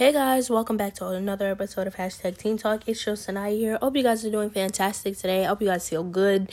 Hey 0.00 0.12
guys, 0.12 0.48
welcome 0.48 0.78
back 0.78 0.94
to 0.94 1.08
another 1.08 1.50
episode 1.50 1.86
of 1.86 1.96
Hashtag 1.96 2.38
Teen 2.38 2.56
Talk. 2.56 2.88
It's 2.88 3.04
your 3.04 3.16
Sanaya 3.16 3.54
here. 3.54 3.78
Hope 3.82 3.94
you 3.94 4.02
guys 4.02 4.24
are 4.24 4.30
doing 4.30 4.48
fantastic 4.48 5.14
today. 5.18 5.44
I 5.44 5.48
hope 5.48 5.60
you 5.60 5.66
guys 5.66 5.86
feel 5.86 6.04
good. 6.04 6.50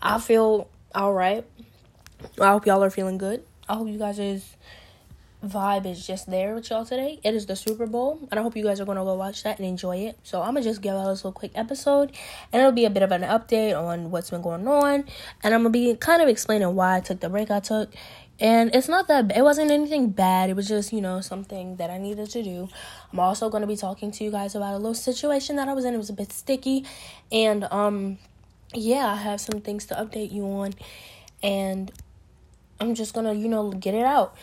I 0.00 0.18
feel 0.18 0.70
alright. 0.96 1.44
I 2.40 2.48
hope 2.52 2.64
y'all 2.64 2.82
are 2.82 2.88
feeling 2.88 3.18
good. 3.18 3.44
I 3.68 3.74
hope 3.74 3.88
you 3.88 3.98
guys' 3.98 4.56
vibe 5.44 5.84
is 5.84 6.06
just 6.06 6.30
there 6.30 6.54
with 6.54 6.70
y'all 6.70 6.86
today. 6.86 7.20
It 7.22 7.34
is 7.34 7.44
the 7.44 7.56
Super 7.56 7.86
Bowl, 7.86 8.26
and 8.30 8.40
I 8.40 8.42
hope 8.42 8.56
you 8.56 8.64
guys 8.64 8.80
are 8.80 8.86
gonna 8.86 9.04
go 9.04 9.16
watch 9.16 9.42
that 9.42 9.58
and 9.58 9.68
enjoy 9.68 9.98
it. 9.98 10.18
So 10.22 10.40
I'm 10.40 10.54
gonna 10.54 10.62
just 10.62 10.80
give 10.80 10.94
out 10.94 11.08
this 11.08 11.24
little 11.24 11.32
quick 11.32 11.52
episode, 11.54 12.12
and 12.52 12.60
it'll 12.60 12.72
be 12.72 12.86
a 12.86 12.90
bit 12.90 13.02
of 13.02 13.12
an 13.12 13.20
update 13.20 13.78
on 13.78 14.10
what's 14.10 14.30
been 14.30 14.40
going 14.40 14.66
on, 14.66 15.04
and 15.42 15.52
I'm 15.52 15.60
gonna 15.60 15.70
be 15.70 15.94
kind 15.96 16.22
of 16.22 16.28
explaining 16.28 16.74
why 16.74 16.96
I 16.96 17.00
took 17.00 17.20
the 17.20 17.28
break 17.28 17.50
I 17.50 17.60
took 17.60 17.92
and 18.42 18.74
it's 18.74 18.88
not 18.88 19.06
that 19.06 19.36
it 19.36 19.42
wasn't 19.42 19.70
anything 19.70 20.10
bad. 20.10 20.50
It 20.50 20.56
was 20.56 20.66
just, 20.66 20.92
you 20.92 21.00
know, 21.00 21.20
something 21.20 21.76
that 21.76 21.90
I 21.90 21.98
needed 21.98 22.28
to 22.30 22.42
do. 22.42 22.68
I'm 23.12 23.20
also 23.20 23.48
going 23.48 23.60
to 23.60 23.68
be 23.68 23.76
talking 23.76 24.10
to 24.10 24.24
you 24.24 24.32
guys 24.32 24.56
about 24.56 24.74
a 24.74 24.78
little 24.78 24.94
situation 24.94 25.54
that 25.56 25.68
I 25.68 25.74
was 25.74 25.84
in. 25.84 25.94
It 25.94 25.98
was 25.98 26.10
a 26.10 26.12
bit 26.12 26.32
sticky. 26.32 26.84
And 27.30 27.68
um 27.70 28.18
yeah, 28.74 29.06
I 29.06 29.14
have 29.14 29.40
some 29.40 29.60
things 29.60 29.86
to 29.86 29.94
update 29.94 30.32
you 30.32 30.44
on. 30.44 30.74
And 31.40 31.92
I'm 32.80 32.96
just 32.96 33.14
going 33.14 33.26
to, 33.26 33.34
you 33.34 33.48
know, 33.48 33.70
get 33.70 33.94
it 33.94 34.04
out. 34.04 34.34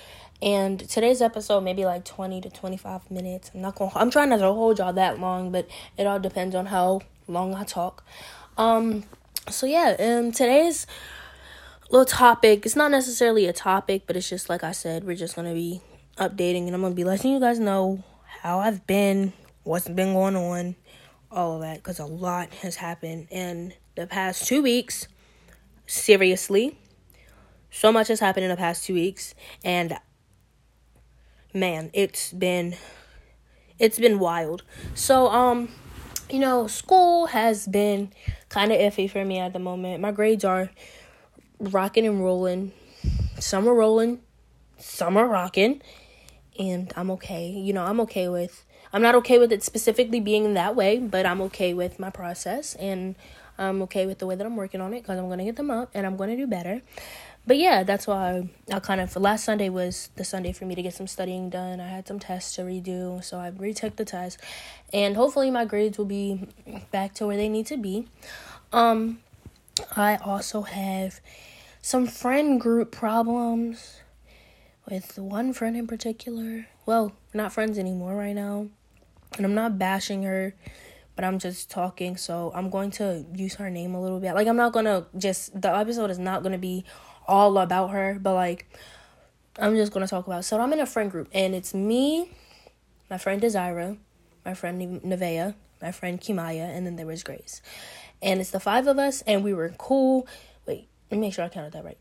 And 0.42 0.80
today's 0.80 1.22
episode 1.22 1.66
maybe 1.66 1.84
like 1.84 2.06
20 2.06 2.40
to 2.40 2.50
25 2.50 3.12
minutes. 3.12 3.52
I'm 3.54 3.60
not 3.60 3.76
going 3.76 3.92
to 3.92 4.00
I'm 4.00 4.10
trying 4.10 4.30
not 4.30 4.38
to 4.38 4.46
hold 4.46 4.80
y'all 4.80 4.94
that 4.94 5.20
long, 5.20 5.52
but 5.52 5.68
it 5.98 6.08
all 6.08 6.20
depends 6.22 6.56
on 6.56 6.68
how 6.68 7.02
long 7.28 7.54
I 7.54 7.66
talk. 7.66 8.06
Um 8.58 9.04
so 9.50 9.66
yeah, 9.66 9.98
um 10.00 10.32
today's 10.32 10.88
little 11.90 12.06
topic. 12.06 12.66
It's 12.66 12.76
not 12.76 12.92
necessarily 12.92 13.48
a 13.48 13.54
topic, 13.54 14.04
but 14.06 14.16
it's 14.16 14.30
just 14.30 14.50
like 14.50 14.64
I 14.64 14.72
said, 14.72 15.04
we're 15.04 15.16
just 15.16 15.36
gonna 15.36 15.54
be 15.54 15.82
updating 16.18 16.66
and 16.66 16.76
I'm 16.76 16.82
gonna 16.82 16.94
be 16.94 17.04
letting 17.04 17.32
you 17.32 17.40
guys 17.40 17.60
know 17.60 18.04
how 18.42 18.60
I've 18.60 18.86
been, 18.86 19.34
what's 19.64 19.88
been 19.88 20.14
going 20.14 20.36
on, 20.36 20.76
all 21.32 21.56
of 21.56 21.62
that, 21.62 21.78
because 21.78 22.00
a 22.00 22.06
lot 22.06 22.54
has 22.56 22.76
happened 22.76 23.28
in 23.32 23.74
the 23.96 24.08
past 24.08 24.48
two 24.48 24.62
weeks. 24.62 25.08
Seriously. 25.88 26.78
So 27.72 27.92
much 27.92 28.08
has 28.08 28.20
happened 28.20 28.44
in 28.44 28.50
the 28.50 28.58
past 28.58 28.86
two 28.86 28.94
weeks, 28.94 29.34
and 29.64 29.98
man, 31.54 31.90
it's 31.94 32.32
been 32.32 32.76
it's 33.80 33.98
been 33.98 34.20
wild. 34.20 34.64
So, 34.94 35.28
um, 35.28 35.70
you 36.30 36.40
know, 36.40 36.68
school 36.68 37.28
has 37.28 37.66
been 37.68 38.12
kind 38.50 38.72
of 38.72 38.80
iffy 38.80 39.10
for 39.10 39.24
me 39.24 39.40
at 39.40 39.54
the 39.54 39.60
moment. 39.60 40.02
My 40.02 40.12
grades 40.12 40.44
are 40.44 40.70
rocking 41.60 42.06
and 42.06 42.24
rolling. 42.24 42.72
Some 43.40 43.68
are 43.68 43.74
rolling, 43.74 44.20
some 44.78 45.18
are 45.18 45.28
rocking, 45.28 45.82
and 46.58 46.92
I'm 46.96 47.12
okay. 47.12 47.48
You 47.50 47.74
know, 47.74 47.86
I'm 47.86 48.00
okay 48.02 48.28
with. 48.28 48.66
I'm 48.92 49.02
not 49.02 49.16
okay 49.16 49.38
with 49.38 49.52
it 49.52 49.64
specifically 49.64 50.20
being 50.20 50.56
that 50.56 50.76
way, 50.76 50.98
but 50.98 51.26
I'm 51.26 51.42
okay 51.42 51.74
with 51.74 52.00
my 52.00 52.10
process 52.10 52.74
and 52.76 53.16
I'm 53.60 53.84
okay 53.84 54.08
with 54.08 54.18
the 54.18 54.26
way 54.26 54.36
that 54.36 54.46
I'm 54.46 54.56
working 54.56 54.82
on 54.82 54.94
it 54.94 55.02
because 55.04 55.20
I'm 55.20 55.28
going 55.28 55.38
to 55.40 55.46
get 55.46 55.58
them 55.58 55.70
up 55.70 55.92
and 55.94 56.08
I'm 56.08 56.18
going 56.18 56.32
to 56.32 56.36
do 56.36 56.48
better. 56.48 56.82
But 57.46 57.58
yeah, 57.58 57.84
that's 57.84 58.08
why 58.08 58.50
I 58.72 58.80
kind 58.80 59.00
of, 59.00 59.16
last 59.16 59.46
Sunday 59.46 59.70
was 59.70 60.10
the 60.16 60.24
Sunday 60.24 60.54
for 60.54 60.66
me 60.66 60.76
to 60.76 60.82
get 60.82 60.94
some 60.94 61.08
studying 61.08 61.50
done. 61.50 61.80
I 61.80 61.88
had 61.88 62.08
some 62.08 62.20
tests 62.20 62.56
to 62.56 62.64
redo, 62.64 63.24
so 63.24 63.38
I 63.38 63.50
retook 63.50 63.96
the 63.96 64.06
test 64.06 64.40
and 64.92 65.16
hopefully 65.16 65.52
my 65.52 65.66
grades 65.66 65.98
will 65.98 66.06
be 66.06 66.48
back 66.92 67.14
to 67.16 67.28
where 67.28 67.38
they 67.38 67.50
need 67.50 67.68
to 67.68 67.78
be. 67.78 68.08
Um, 68.72 69.20
I 69.96 70.18
also 70.18 70.62
have 70.62 71.20
some 71.82 72.08
friend 72.08 72.60
group 72.60 72.92
problems 72.92 74.02
with 74.90 75.18
one 75.18 75.54
friend 75.54 75.78
in 75.78 75.88
particular. 75.88 76.68
Well, 76.86 77.14
not 77.34 77.54
friends 77.54 77.78
anymore 77.78 78.16
right 78.16 78.36
now. 78.36 78.68
And 79.38 79.46
I'm 79.46 79.54
not 79.54 79.78
bashing 79.78 80.24
her, 80.24 80.56
but 81.16 81.24
I'm 81.24 81.38
just 81.40 81.70
talking. 81.70 82.18
So 82.18 82.52
I'm 82.56 82.70
going 82.70 82.92
to 82.92 83.26
use 83.34 83.56
her 83.56 83.70
name 83.70 83.94
a 83.94 84.02
little 84.02 84.20
bit. 84.20 84.34
Like, 84.34 84.48
I'm 84.48 84.58
not 84.58 84.74
going 84.74 84.86
to 84.86 85.06
just, 85.18 85.62
the 85.62 85.76
episode 85.76 86.10
is 86.10 86.20
not 86.20 86.42
going 86.42 86.54
to 86.54 86.58
be 86.58 86.84
all 87.28 87.58
about 87.60 87.92
her, 87.92 88.18
but 88.20 88.34
like, 88.34 88.68
I'm 89.60 89.76
just 89.76 89.92
going 89.92 90.06
to 90.06 90.10
talk 90.10 90.26
about. 90.26 90.46
So 90.46 90.60
I'm 90.60 90.74
in 90.74 90.80
a 90.80 90.86
friend 90.86 91.12
group, 91.12 91.30
and 91.32 91.54
it's 91.54 91.74
me, 91.74 92.32
my 93.10 93.18
friend 93.18 93.42
Desira, 93.42 93.98
my 94.46 94.54
friend 94.54 95.02
Nevea, 95.02 95.54
my 95.82 95.92
friend 95.92 96.20
Kimaya, 96.20 96.76
and 96.76 96.86
then 96.86 96.96
there 96.96 97.06
was 97.06 97.24
Grace. 97.24 97.62
And 98.22 98.40
it's 98.40 98.52
the 98.52 98.60
five 98.60 98.88
of 98.88 98.98
us, 98.98 99.22
and 99.24 99.44
we 99.44 99.54
were 99.54 99.70
cool. 99.78 100.28
Let 101.10 101.18
me 101.18 101.28
make 101.28 101.34
sure 101.34 101.46
I 101.46 101.50
counted 101.50 101.74
that 101.74 101.84
right. 101.84 101.98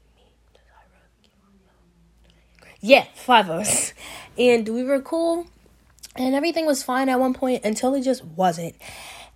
Yeah, 2.81 3.07
five 3.15 3.49
of 3.49 3.61
us. 3.61 3.93
And 4.39 4.69
we 4.69 4.85
were 4.85 5.01
cool. 5.01 5.49
And 6.15 6.33
everything 6.33 6.65
was 6.65 6.85
fine 6.85 7.09
at 7.09 7.19
one 7.19 7.35
point 7.35 7.65
until 7.65 7.93
it 7.95 8.03
just 8.03 8.25
wasn't. 8.25 8.77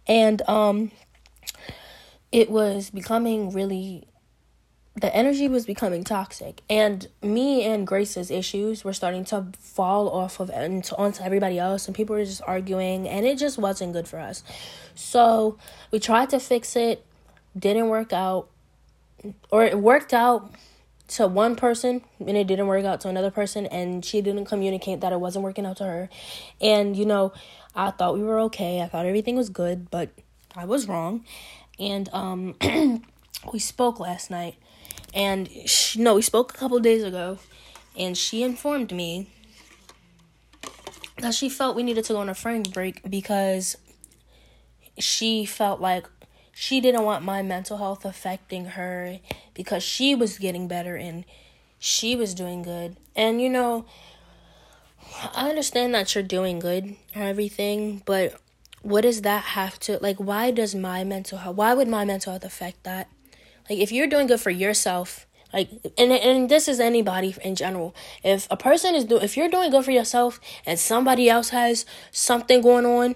And 0.07 0.41
um 0.49 0.93
it 2.31 2.51
was 2.51 2.91
becoming 2.91 3.51
really 3.51 4.07
the 4.95 5.15
energy 5.15 5.49
was 5.49 5.65
becoming 5.65 6.05
toxic 6.05 6.61
and 6.69 7.09
me 7.23 7.65
and 7.65 7.87
grace's 7.87 8.31
issues 8.31 8.85
were 8.85 8.93
starting 8.93 9.25
to 9.25 9.47
fall 9.59 10.09
off 10.11 10.39
of 10.39 10.51
and 10.51 10.89
onto 10.99 11.23
everybody 11.23 11.59
else 11.59 11.87
and 11.87 11.97
people 11.97 12.15
were 12.15 12.25
just 12.25 12.43
arguing 12.47 13.09
and 13.09 13.25
it 13.25 13.39
just 13.39 13.59
wasn't 13.59 13.93
good 13.93 14.07
for 14.07 14.19
us 14.19 14.43
so 14.95 15.57
we 15.91 15.99
tried 15.99 16.29
to 16.29 16.39
fix 16.39 16.77
it 16.77 17.05
didn't 17.59 17.89
work 17.89 18.13
out 18.13 18.49
or 19.51 19.65
it 19.65 19.79
worked 19.79 20.13
out 20.13 20.53
to 21.09 21.27
one 21.27 21.57
person 21.57 22.03
and 22.21 22.37
it 22.37 22.47
didn't 22.47 22.67
work 22.67 22.85
out 22.85 23.01
to 23.03 23.09
another 23.09 23.31
person 23.31 23.67
and 23.67 24.05
she 24.05 24.23
didn't 24.23 24.47
communicate 24.47 25.01
that 25.01 25.13
it 25.13 25.21
wasn't 25.21 25.43
working 25.45 25.67
out 25.67 25.77
to 25.77 25.85
her. 25.85 26.09
And 26.61 26.97
you 26.97 27.05
know 27.05 27.33
i 27.75 27.91
thought 27.91 28.15
we 28.15 28.23
were 28.23 28.41
okay. 28.41 28.81
I 28.81 28.87
thought 28.87 29.07
everything 29.07 29.37
was 29.37 29.49
good 29.49 29.91
but 29.91 30.11
i 30.57 30.65
was 30.65 30.89
wrong. 30.89 31.25
And 31.79 32.09
um 32.13 32.55
we 33.53 33.59
spoke 33.59 34.01
last 34.01 34.31
night. 34.31 34.57
And 35.15 35.49
she, 35.67 36.01
no 36.01 36.15
we 36.15 36.23
spoke 36.23 36.55
a 36.55 36.57
couple 36.57 36.79
days 36.81 37.03
ago 37.03 37.39
and 37.97 38.17
she 38.17 38.43
informed 38.43 38.93
me 38.93 39.29
that 41.19 41.35
she 41.35 41.49
felt 41.49 41.77
we 41.77 41.83
needed 41.83 42.05
to 42.05 42.15
go 42.15 42.19
on 42.19 42.29
a 42.29 42.35
friend 42.35 42.73
break 42.73 43.09
because 43.09 43.77
she 44.99 45.45
felt 45.45 45.81
like 45.81 46.09
she 46.53 46.81
didn't 46.81 47.05
want 47.05 47.25
my 47.25 47.43
mental 47.43 47.79
health 47.79 48.05
affecting 48.05 48.67
her 48.67 49.19
because 49.55 49.83
she 49.83 50.15
was 50.15 50.39
getting 50.39 50.69
better 50.69 50.97
and 50.97 51.25
she 51.79 52.15
was 52.15 52.35
doing 52.35 52.63
good. 52.63 52.97
And 53.17 53.41
you 53.41 53.49
know, 53.49 53.87
I 55.35 55.49
understand 55.49 55.95
that 55.95 56.15
you're 56.15 56.23
doing 56.23 56.59
good 56.59 56.85
and 57.15 57.25
everything, 57.25 58.03
but 58.05 58.35
what 58.83 59.03
does 59.03 59.23
that 59.23 59.45
have 59.45 59.79
to 59.79 59.99
like 59.99 60.17
why 60.17 60.51
does 60.51 60.75
my 60.75 61.05
mental 61.05 61.39
health 61.39 61.57
why 61.57 61.73
would 61.73 61.89
my 61.89 62.05
mental 62.05 62.33
health 62.33 62.45
affect 62.45 62.83
that? 62.85 63.09
Like 63.71 63.79
if 63.79 63.93
you're 63.93 64.07
doing 64.07 64.27
good 64.27 64.41
for 64.41 64.51
yourself, 64.51 65.27
like 65.53 65.71
and 65.97 66.13
and 66.13 66.49
this 66.49 66.69
is 66.69 66.81
anybody 66.81 67.35
in 67.43 67.55
general. 67.55 67.95
If 68.23 68.47
a 68.51 68.57
person 68.57 68.95
is 68.95 69.05
do 69.05 69.19
if 69.19 69.37
you're 69.37 69.49
doing 69.49 69.71
good 69.71 69.85
for 69.85 69.91
yourself 69.91 70.41
and 70.67 70.79
somebody 70.79 71.29
else 71.31 71.51
has 71.51 71.87
something 72.11 72.61
going 72.61 72.87
on, 72.87 73.15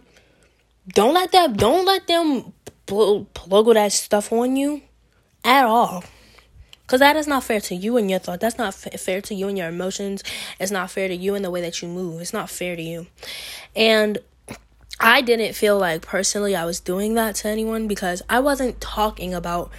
don't 0.89 1.15
let 1.15 1.33
that 1.33 1.57
don't 1.57 1.85
let 1.85 2.07
them 2.07 2.53
plug 2.87 3.67
all 3.67 3.75
that 3.75 3.93
stuff 3.93 4.33
on 4.33 4.57
you 4.57 4.83
at 5.45 5.65
all. 5.65 6.05
Because 6.83 7.01
that 7.01 7.17
is 7.17 7.27
not 7.27 7.43
fair 7.43 7.61
to 7.63 7.75
you 7.75 7.97
and 7.97 8.09
your 8.09 8.21
thought. 8.21 8.39
That's 8.39 8.59
not 8.59 8.69
f- 8.69 9.01
fair 9.01 9.21
to 9.23 9.35
you 9.35 9.49
and 9.49 9.59
your 9.59 9.69
emotions. 9.69 10.23
It's 10.61 10.71
not 10.71 10.89
fair 10.89 11.09
to 11.09 11.17
you 11.17 11.35
and 11.35 11.45
the 11.45 11.51
way 11.51 11.61
that 11.61 11.83
you 11.83 11.89
move. 11.89 12.21
It's 12.21 12.33
not 12.33 12.49
fair 12.49 12.77
to 12.77 12.83
you. 12.83 13.09
And 13.75 14.19
I 15.01 15.21
didn't 15.21 15.55
feel 15.55 15.79
like 15.79 16.03
personally 16.03 16.55
I 16.55 16.65
was 16.65 16.79
doing 16.79 17.15
that 17.15 17.35
to 17.37 17.49
anyone 17.49 17.89
because 17.89 18.23
I 18.31 18.39
wasn't 18.39 18.81
talking 18.81 19.35
about, 19.35 19.73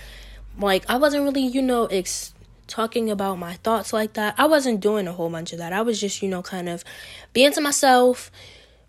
like, 0.60 0.84
I 0.90 0.98
wasn't 0.98 1.24
really, 1.24 1.48
you 1.48 1.62
know, 1.62 1.86
ex- 1.86 2.34
talking 2.68 3.10
about 3.10 3.40
my 3.40 3.54
thoughts 3.54 3.94
like 3.94 4.14
that. 4.14 4.36
I 4.38 4.46
wasn't 4.46 4.82
doing 4.82 5.08
a 5.08 5.14
whole 5.14 5.30
bunch 5.30 5.54
of 5.54 5.60
that. 5.60 5.72
I 5.72 5.84
was 5.84 6.02
just, 6.02 6.22
you 6.22 6.28
know, 6.28 6.42
kind 6.42 6.68
of 6.68 6.84
being 7.32 7.54
to 7.54 7.62
myself, 7.62 8.32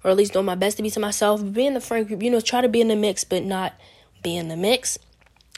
or 0.03 0.11
at 0.11 0.17
least 0.17 0.33
doing 0.33 0.45
my 0.45 0.57
best 0.57 0.77
to 0.79 0.83
be 0.83 0.91
to 0.91 1.01
myself, 1.01 1.41
being 1.53 1.75
the 1.75 1.81
friend 1.81 2.07
group, 2.07 2.21
you 2.23 2.33
know, 2.33 2.41
try 2.41 2.61
to 2.61 2.69
be 2.69 2.81
in 2.81 2.89
the 2.89 2.97
mix, 2.97 3.23
but 3.23 3.45
not 3.45 3.75
be 4.23 4.37
in 4.37 4.49
the 4.49 4.57
mix. 4.57 4.99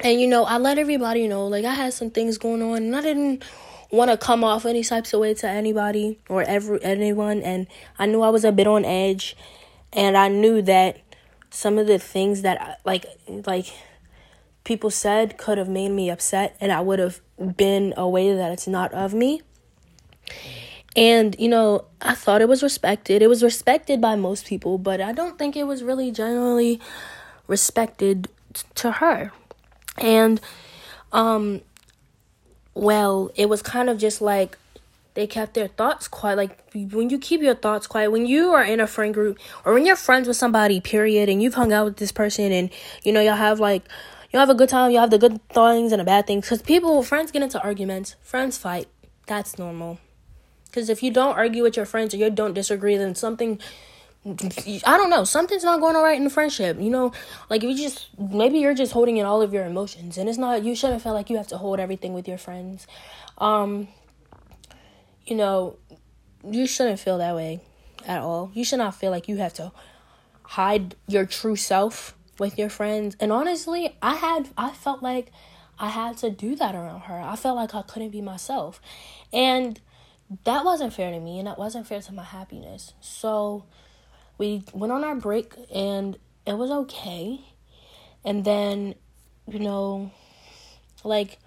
And 0.02 0.20
you 0.20 0.26
know, 0.26 0.44
I 0.44 0.58
let 0.58 0.78
everybody 0.78 1.28
know 1.28 1.46
like 1.46 1.64
I 1.64 1.74
had 1.74 1.92
some 1.92 2.10
things 2.10 2.38
going 2.38 2.62
on 2.62 2.78
and 2.78 2.96
I 2.96 3.02
didn't 3.02 3.44
want 3.90 4.10
to 4.10 4.16
come 4.16 4.44
off 4.44 4.64
any 4.64 4.84
types 4.84 5.12
of 5.12 5.20
way 5.20 5.34
to 5.34 5.48
anybody 5.48 6.18
or 6.28 6.42
every 6.42 6.82
anyone 6.82 7.42
and 7.42 7.66
I 7.98 8.06
knew 8.06 8.22
I 8.22 8.28
was 8.28 8.44
a 8.44 8.52
bit 8.52 8.66
on 8.66 8.84
edge 8.84 9.36
and 9.92 10.16
I 10.16 10.28
knew 10.28 10.62
that 10.62 11.00
some 11.50 11.78
of 11.78 11.86
the 11.86 11.98
things 11.98 12.42
that 12.42 12.80
like 12.84 13.04
like 13.28 13.66
people 14.64 14.90
said 14.90 15.36
could 15.36 15.58
have 15.58 15.68
made 15.68 15.90
me 15.90 16.10
upset 16.10 16.56
and 16.60 16.70
I 16.70 16.80
would 16.80 16.98
have 16.98 17.20
been 17.56 17.92
a 17.96 18.08
way 18.08 18.34
that 18.34 18.52
it's 18.52 18.68
not 18.68 18.92
of 18.92 19.12
me. 19.12 19.42
And 20.96 21.34
you 21.38 21.48
know, 21.48 21.84
I 22.00 22.14
thought 22.14 22.40
it 22.40 22.48
was 22.48 22.62
respected. 22.62 23.22
It 23.22 23.28
was 23.28 23.42
respected 23.42 24.00
by 24.00 24.16
most 24.16 24.46
people, 24.46 24.78
but 24.78 25.00
I 25.00 25.12
don't 25.12 25.38
think 25.38 25.56
it 25.56 25.64
was 25.64 25.82
really 25.82 26.10
generally 26.10 26.80
respected 27.46 28.28
to 28.76 28.92
her. 28.92 29.32
And 29.98 30.40
um 31.12 31.62
well, 32.74 33.30
it 33.34 33.48
was 33.48 33.62
kind 33.62 33.90
of 33.90 33.98
just 33.98 34.20
like 34.20 34.56
they 35.14 35.26
kept 35.26 35.54
their 35.54 35.68
thoughts 35.68 36.08
quiet. 36.08 36.36
Like 36.36 36.70
when 36.72 37.10
you 37.10 37.18
keep 37.18 37.42
your 37.42 37.54
thoughts 37.54 37.86
quiet, 37.86 38.10
when 38.10 38.26
you 38.26 38.52
are 38.52 38.62
in 38.62 38.80
a 38.80 38.86
friend 38.86 39.12
group 39.12 39.38
or 39.64 39.74
when 39.74 39.84
you're 39.84 39.96
friends 39.96 40.28
with 40.28 40.36
somebody, 40.36 40.80
period, 40.80 41.28
and 41.28 41.42
you've 41.42 41.54
hung 41.54 41.72
out 41.72 41.84
with 41.84 41.96
this 41.96 42.12
person 42.12 42.52
and 42.52 42.70
you 43.02 43.12
know 43.12 43.20
y'all 43.20 43.34
have 43.34 43.60
like 43.60 43.82
y'all 44.30 44.40
have 44.40 44.50
a 44.50 44.54
good 44.54 44.68
time, 44.68 44.90
y'all 44.90 45.02
have 45.02 45.10
the 45.10 45.18
good 45.18 45.40
things 45.48 45.92
and 45.92 46.00
the 46.00 46.04
bad 46.04 46.26
things. 46.26 46.46
Because 46.46 46.62
people, 46.62 47.02
friends 47.02 47.30
get 47.30 47.42
into 47.42 47.60
arguments, 47.62 48.16
friends 48.22 48.56
fight. 48.56 48.88
That's 49.26 49.58
normal. 49.58 49.98
Because 50.66 50.88
if 50.88 51.02
you 51.02 51.10
don't 51.10 51.36
argue 51.36 51.62
with 51.62 51.76
your 51.76 51.86
friends 51.86 52.14
or 52.14 52.18
you 52.18 52.30
don't 52.30 52.54
disagree, 52.54 52.96
then 52.96 53.14
something 53.14 53.58
I 54.26 54.98
don't 54.98 55.08
know, 55.08 55.24
something's 55.24 55.64
not 55.64 55.80
going 55.80 55.96
all 55.96 56.04
right 56.04 56.16
in 56.16 56.24
the 56.24 56.30
friendship. 56.30 56.78
You 56.78 56.90
know, 56.90 57.12
like 57.48 57.64
if 57.64 57.70
you 57.70 57.76
just 57.76 58.08
maybe 58.18 58.58
you're 58.58 58.74
just 58.74 58.92
holding 58.92 59.16
in 59.16 59.24
all 59.24 59.40
of 59.40 59.54
your 59.54 59.64
emotions 59.64 60.18
and 60.18 60.28
it's 60.28 60.36
not 60.36 60.62
you 60.62 60.74
shouldn't 60.74 61.02
feel 61.02 61.14
like 61.14 61.30
you 61.30 61.38
have 61.38 61.48
to 61.48 61.58
hold 61.58 61.80
everything 61.80 62.12
with 62.12 62.28
your 62.28 62.36
friends. 62.36 62.86
Um 63.38 63.88
you 65.24 65.36
know, 65.36 65.76
you 66.44 66.66
shouldn't 66.66 67.00
feel 67.00 67.18
that 67.18 67.34
way 67.34 67.60
at 68.06 68.20
all. 68.20 68.50
You 68.52 68.62
should 68.64 68.78
not 68.78 68.94
feel 68.94 69.10
like 69.10 69.26
you 69.26 69.38
have 69.38 69.54
to 69.54 69.72
hide 70.42 70.96
your 71.06 71.24
true 71.24 71.56
self 71.56 72.14
with 72.38 72.58
your 72.58 72.68
friends. 72.68 73.16
And 73.20 73.32
honestly, 73.32 73.96
I 74.02 74.16
had 74.16 74.50
I 74.58 74.70
felt 74.70 75.02
like 75.02 75.32
I 75.78 75.88
had 75.88 76.18
to 76.18 76.30
do 76.30 76.56
that 76.56 76.74
around 76.74 77.02
her. 77.02 77.18
I 77.18 77.36
felt 77.36 77.56
like 77.56 77.74
I 77.74 77.80
couldn't 77.80 78.10
be 78.10 78.20
myself. 78.20 78.82
And 79.32 79.80
that 80.44 80.62
wasn't 80.62 80.92
fair 80.92 81.10
to 81.10 81.20
me 81.20 81.38
and 81.38 81.48
that 81.48 81.58
wasn't 81.58 81.86
fair 81.86 82.02
to 82.02 82.12
my 82.12 82.24
happiness. 82.24 82.92
So 83.00 83.64
we 84.40 84.62
went 84.72 84.90
on 84.90 85.04
our 85.04 85.14
break 85.14 85.52
and 85.72 86.18
it 86.46 86.54
was 86.54 86.70
okay. 86.70 87.40
And 88.24 88.42
then, 88.42 88.94
you 89.46 89.58
know, 89.58 90.12
like 91.04 91.38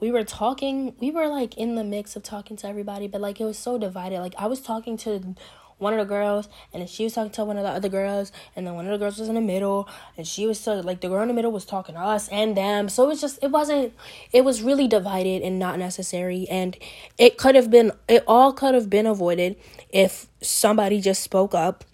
we 0.00 0.10
were 0.10 0.24
talking, 0.24 0.96
we 0.98 1.12
were 1.12 1.28
like 1.28 1.56
in 1.56 1.76
the 1.76 1.84
mix 1.84 2.16
of 2.16 2.24
talking 2.24 2.56
to 2.58 2.66
everybody, 2.66 3.06
but 3.06 3.20
like 3.20 3.40
it 3.40 3.44
was 3.44 3.56
so 3.56 3.78
divided. 3.78 4.18
Like 4.18 4.34
I 4.36 4.46
was 4.48 4.60
talking 4.60 4.96
to 4.98 5.36
one 5.78 5.92
of 5.92 6.00
the 6.00 6.04
girls 6.04 6.48
and 6.72 6.88
she 6.90 7.04
was 7.04 7.12
talking 7.12 7.30
to 7.30 7.44
one 7.44 7.58
of 7.58 7.62
the 7.62 7.68
other 7.68 7.88
girls 7.88 8.32
and 8.56 8.66
then 8.66 8.74
one 8.74 8.86
of 8.86 8.90
the 8.90 8.98
girls 8.98 9.18
was 9.18 9.28
in 9.28 9.36
the 9.36 9.40
middle 9.40 9.88
and 10.16 10.26
she 10.26 10.46
was 10.46 10.58
so 10.58 10.80
like 10.80 11.02
the 11.02 11.08
girl 11.08 11.22
in 11.22 11.28
the 11.28 11.34
middle 11.34 11.52
was 11.52 11.66
talking 11.66 11.94
to 11.94 12.00
us 12.00 12.28
and 12.28 12.56
them 12.56 12.88
so 12.88 13.04
it 13.04 13.08
was 13.08 13.20
just 13.20 13.38
it 13.42 13.50
wasn't 13.50 13.92
it 14.32 14.42
was 14.42 14.62
really 14.62 14.88
divided 14.88 15.42
and 15.42 15.58
not 15.58 15.78
necessary 15.78 16.46
and 16.48 16.78
it 17.18 17.36
could 17.36 17.54
have 17.54 17.70
been 17.70 17.92
it 18.08 18.24
all 18.26 18.54
could 18.54 18.74
have 18.74 18.88
been 18.88 19.04
avoided 19.04 19.54
if 19.90 20.28
somebody 20.40 20.98
just 20.98 21.22
spoke 21.22 21.54
up 21.54 21.84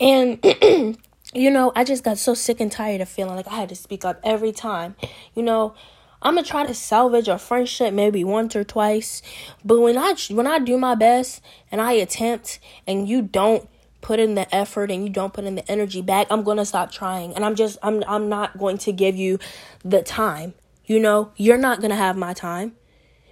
and 0.00 0.44
you 1.34 1.50
know, 1.50 1.72
I 1.76 1.84
just 1.84 2.04
got 2.04 2.18
so 2.18 2.34
sick 2.34 2.60
and 2.60 2.72
tired 2.72 3.00
of 3.00 3.08
feeling 3.08 3.36
like 3.36 3.48
I 3.48 3.56
had 3.56 3.68
to 3.68 3.76
speak 3.76 4.04
up 4.04 4.20
every 4.24 4.52
time. 4.52 4.96
You 5.34 5.42
know, 5.42 5.74
I'm 6.22 6.34
gonna 6.34 6.46
try 6.46 6.66
to 6.66 6.74
salvage 6.74 7.28
a 7.28 7.38
friendship 7.38 7.94
maybe 7.94 8.24
once 8.24 8.56
or 8.56 8.64
twice, 8.64 9.22
but 9.64 9.80
when 9.80 9.96
I 9.96 10.14
when 10.30 10.46
I 10.46 10.58
do 10.58 10.76
my 10.78 10.94
best 10.94 11.42
and 11.70 11.80
I 11.80 11.92
attempt 11.92 12.58
and 12.86 13.08
you 13.08 13.22
don't 13.22 13.68
put 14.00 14.20
in 14.20 14.34
the 14.34 14.52
effort 14.54 14.90
and 14.90 15.02
you 15.04 15.10
don't 15.10 15.32
put 15.32 15.44
in 15.44 15.54
the 15.54 15.70
energy 15.70 16.02
back, 16.02 16.26
I'm 16.30 16.42
gonna 16.42 16.64
stop 16.64 16.90
trying, 16.90 17.34
and 17.34 17.44
I'm 17.44 17.54
just 17.54 17.78
I'm 17.82 18.02
I'm 18.08 18.28
not 18.28 18.58
going 18.58 18.78
to 18.78 18.92
give 18.92 19.16
you 19.16 19.38
the 19.84 20.02
time. 20.02 20.54
You 20.86 20.98
know, 20.98 21.32
you're 21.36 21.58
not 21.58 21.80
gonna 21.80 21.96
have 21.96 22.16
my 22.16 22.32
time 22.32 22.72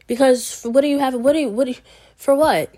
because 0.07 0.63
what 0.63 0.83
do 0.83 0.89
you 0.89 0.99
have? 0.99 1.15
What 1.15 1.33
do 1.33 1.41
you 1.41 1.49
what 1.49 1.65
do 1.65 1.73
you, 1.73 1.79
for 2.17 2.35
what? 2.35 2.73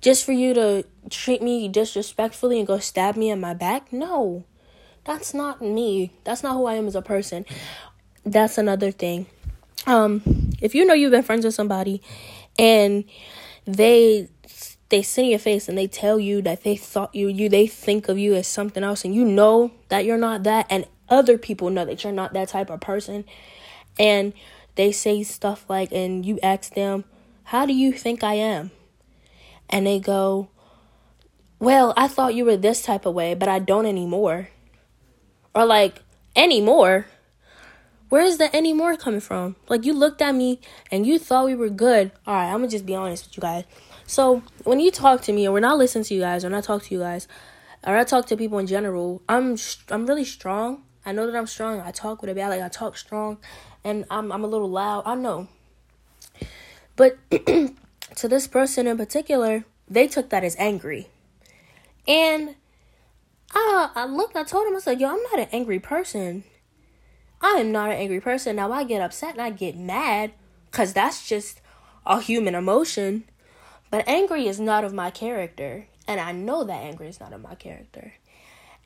Just 0.00 0.24
for 0.24 0.32
you 0.32 0.54
to 0.54 0.84
treat 1.10 1.42
me 1.42 1.68
disrespectfully 1.68 2.58
and 2.58 2.66
go 2.66 2.78
stab 2.78 3.16
me 3.16 3.30
in 3.30 3.40
my 3.40 3.54
back? 3.54 3.92
No. 3.92 4.44
That's 5.04 5.32
not 5.32 5.62
me. 5.62 6.12
That's 6.24 6.42
not 6.42 6.54
who 6.54 6.66
I 6.66 6.74
am 6.74 6.86
as 6.86 6.94
a 6.94 7.02
person. 7.02 7.46
That's 8.24 8.58
another 8.58 8.90
thing. 8.90 9.26
Um 9.86 10.22
if 10.60 10.74
you 10.74 10.84
know 10.84 10.94
you've 10.94 11.12
been 11.12 11.22
friends 11.22 11.44
with 11.44 11.54
somebody 11.54 12.02
and 12.58 13.04
they 13.64 14.28
they 14.88 15.02
sit 15.02 15.24
in 15.24 15.30
your 15.30 15.38
face 15.38 15.68
and 15.68 15.76
they 15.76 15.86
tell 15.86 16.18
you 16.18 16.42
that 16.42 16.62
they 16.62 16.76
thought 16.76 17.14
you 17.14 17.28
you 17.28 17.48
they 17.48 17.66
think 17.66 18.08
of 18.08 18.18
you 18.18 18.34
as 18.34 18.46
something 18.46 18.82
else 18.82 19.04
and 19.04 19.14
you 19.14 19.24
know 19.24 19.70
that 19.88 20.04
you're 20.04 20.18
not 20.18 20.42
that 20.42 20.66
and 20.70 20.86
other 21.08 21.38
people 21.38 21.70
know 21.70 21.84
that 21.84 22.04
you're 22.04 22.12
not 22.12 22.32
that 22.32 22.48
type 22.48 22.70
of 22.70 22.80
person 22.80 23.24
and 23.98 24.32
they 24.74 24.92
say 24.92 25.22
stuff 25.22 25.64
like 25.68 25.92
and 25.92 26.24
you 26.24 26.38
ask 26.42 26.74
them 26.74 27.04
how 27.44 27.64
do 27.64 27.72
you 27.72 27.92
think 27.92 28.22
I 28.22 28.34
am 28.34 28.70
and 29.70 29.86
they 29.86 29.98
go, 29.98 30.48
Well, 31.58 31.94
I 31.96 32.08
thought 32.08 32.34
you 32.34 32.44
were 32.44 32.56
this 32.56 32.82
type 32.82 33.06
of 33.06 33.14
way, 33.14 33.34
but 33.34 33.48
I 33.48 33.58
don't 33.58 33.86
anymore. 33.86 34.48
Or 35.54 35.64
like, 35.64 36.02
anymore? 36.36 37.06
Where 38.08 38.22
is 38.22 38.38
the 38.38 38.54
anymore 38.56 38.96
coming 38.96 39.20
from? 39.20 39.56
Like, 39.68 39.84
you 39.84 39.92
looked 39.92 40.22
at 40.22 40.34
me 40.34 40.60
and 40.90 41.06
you 41.06 41.18
thought 41.18 41.44
we 41.44 41.54
were 41.54 41.68
good. 41.68 42.10
All 42.26 42.34
right, 42.34 42.46
I'm 42.46 42.60
gonna 42.60 42.68
just 42.68 42.86
be 42.86 42.94
honest 42.94 43.26
with 43.26 43.36
you 43.36 43.40
guys. 43.42 43.64
So, 44.06 44.42
when 44.64 44.80
you 44.80 44.90
talk 44.90 45.20
to 45.22 45.32
me, 45.32 45.46
or 45.46 45.52
when 45.52 45.64
I 45.64 45.74
listen 45.74 46.02
to 46.04 46.14
you 46.14 46.20
guys, 46.20 46.42
when 46.42 46.54
I 46.54 46.62
talk 46.62 46.82
to 46.84 46.94
you 46.94 47.00
guys, 47.00 47.28
or 47.86 47.96
I 47.96 48.04
talk 48.04 48.26
to 48.26 48.36
people 48.36 48.58
in 48.58 48.66
general, 48.66 49.20
I'm 49.28 49.56
I'm 49.90 50.06
really 50.06 50.24
strong. 50.24 50.84
I 51.04 51.12
know 51.12 51.26
that 51.26 51.36
I'm 51.36 51.46
strong. 51.46 51.80
I 51.80 51.90
talk 51.90 52.22
with 52.22 52.30
a 52.30 52.34
bad, 52.34 52.48
like 52.48 52.62
I 52.62 52.68
talk 52.68 52.96
strong, 52.96 53.38
and 53.84 54.06
I'm 54.10 54.32
I'm 54.32 54.44
a 54.44 54.46
little 54.46 54.70
loud. 54.70 55.02
I 55.04 55.14
know, 55.14 55.48
but 56.96 57.18
to 58.16 58.28
this 58.28 58.46
person 58.46 58.86
in 58.86 58.96
particular, 58.96 59.64
they 59.88 60.06
took 60.06 60.30
that 60.30 60.44
as 60.44 60.56
angry. 60.58 61.08
And 62.06 62.54
I, 63.54 63.90
I 63.94 64.04
looked, 64.06 64.36
I 64.36 64.44
told 64.44 64.66
him, 64.66 64.76
I 64.76 64.80
said, 64.80 65.00
yo, 65.00 65.08
I'm 65.08 65.22
not 65.22 65.38
an 65.38 65.48
angry 65.52 65.78
person. 65.78 66.44
I 67.40 67.52
am 67.58 67.72
not 67.72 67.90
an 67.90 67.96
angry 67.96 68.20
person. 68.20 68.56
Now 68.56 68.72
I 68.72 68.84
get 68.84 69.00
upset 69.00 69.32
and 69.32 69.42
I 69.42 69.50
get 69.50 69.76
mad 69.76 70.32
because 70.70 70.92
that's 70.92 71.28
just 71.28 71.60
a 72.04 72.20
human 72.20 72.54
emotion. 72.54 73.24
But 73.90 74.08
angry 74.08 74.46
is 74.46 74.58
not 74.58 74.84
of 74.84 74.92
my 74.92 75.10
character. 75.10 75.86
And 76.06 76.20
I 76.20 76.32
know 76.32 76.64
that 76.64 76.82
angry 76.82 77.08
is 77.08 77.20
not 77.20 77.32
of 77.32 77.42
my 77.42 77.54
character. 77.54 78.14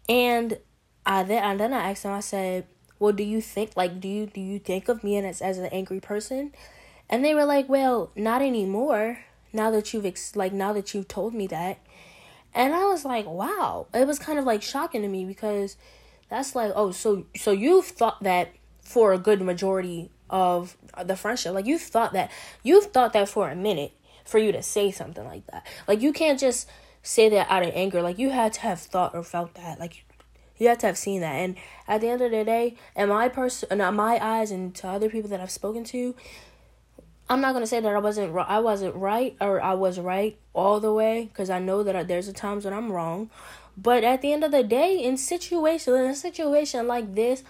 And 0.09 0.59
I 1.07 1.23
then, 1.23 1.43
and 1.43 1.61
then 1.61 1.73
I 1.73 1.91
asked 1.91 2.05
him, 2.05 2.13
I 2.13 2.21
said, 2.21 2.67
well, 2.99 3.13
do 3.13 3.23
you 3.23 3.41
think, 3.41 3.77
like, 3.77 4.01
do 4.01 4.09
you, 4.09 4.27
do 4.27 4.41
you 4.41 4.59
think 4.59 4.89
of 4.89 5.03
me 5.03 5.17
as, 5.19 5.41
as 5.41 5.59
an 5.59 5.67
angry 5.67 6.01
person? 6.01 6.53
And 7.13 7.25
they 7.25 7.35
were 7.35 7.45
like, 7.45 7.69
"Well, 7.69 8.11
not 8.17 8.43
anymore. 8.43 9.21
Now 9.53 9.71
that 9.71 9.95
you've 9.95 10.07
ex- 10.07 10.35
like 10.35 10.53
now 10.53 10.73
that 10.73 10.95
you've 10.95 11.07
told 11.07 11.35
me 11.35 11.47
that." 11.47 11.79
And 12.55 12.75
I 12.75 12.87
was 12.87 13.05
like, 13.05 13.27
"Wow." 13.27 13.87
It 13.95 14.07
was 14.09 14.19
kind 14.19 14.39
of 14.39 14.45
like 14.45 14.63
shocking 14.63 15.03
to 15.03 15.09
me 15.09 15.25
because 15.25 15.77
that's 16.29 16.57
like, 16.57 16.73
"Oh, 16.75 16.91
so 16.91 17.27
so 17.37 17.53
you've 17.53 17.87
thought 17.87 18.23
that 18.25 18.49
for 18.83 19.13
a 19.13 19.19
good 19.19 19.41
majority 19.41 20.11
of 20.33 20.77
the 21.05 21.15
friendship. 21.15 21.55
Like 21.55 21.67
you've 21.67 21.83
thought 21.83 22.15
that 22.15 22.31
you've 22.63 22.87
thought 22.87 23.13
that 23.13 23.29
for 23.29 23.51
a 23.51 23.55
minute 23.55 23.93
for 24.25 24.39
you 24.39 24.51
to 24.53 24.63
say 24.63 24.91
something 24.91 25.25
like 25.25 25.47
that. 25.49 25.67
Like 25.87 26.01
you 26.01 26.13
can't 26.13 26.41
just 26.41 26.69
say 27.03 27.29
that 27.29 27.47
out 27.51 27.63
of 27.63 27.71
anger. 27.75 28.03
Like 28.03 28.19
you 28.19 28.31
had 28.31 28.55
to 28.55 28.61
have 28.61 28.81
thought 28.81 29.15
or 29.15 29.23
felt 29.23 29.55
that. 29.55 29.79
Like 29.79 30.05
you 30.57 30.69
had 30.69 30.81
to 30.81 30.87
have 30.87 30.99
seen 30.99 31.21
that. 31.21 31.35
And 31.35 31.57
at 31.87 32.01
the 32.01 32.09
end 32.09 32.23
of 32.23 32.31
the 32.31 32.45
day, 32.45 32.77
in 32.97 33.09
my 33.09 33.29
person, 33.29 33.81
in 33.81 33.95
my 33.95 34.19
eyes, 34.25 34.51
and 34.51 34.75
to 34.77 34.89
other 34.89 35.11
people 35.11 35.29
that 35.31 35.41
I've 35.41 35.51
spoken 35.51 35.85
to, 35.85 36.15
I'm 37.33 37.41
not 37.41 37.55
gonna 37.55 37.67
say 37.67 37.81
that 37.81 37.95
I 37.95 37.99
wasn't 37.99 38.37
I 38.37 38.59
wasn't 38.59 38.95
right 38.95 39.35
or 39.41 39.59
I 39.59 39.73
was 39.73 39.99
right 39.99 40.37
all 40.53 40.81
the 40.81 40.93
way 40.93 41.31
because 41.33 41.49
I 41.49 41.61
know 41.61 41.83
that 41.83 42.07
there's 42.07 42.29
a 42.29 42.33
times 42.35 42.67
when 42.67 42.75
I'm 42.75 42.93
wrong, 42.93 43.31
but 43.75 44.05
at 44.05 44.21
the 44.21 44.35
end 44.35 44.45
of 44.45 44.53
the 44.53 44.63
day, 44.63 45.03
in 45.03 45.17
situation 45.17 45.95
in 45.95 46.11
a 46.11 46.15
situation 46.15 46.87
like 46.87 47.15
this, 47.15 47.43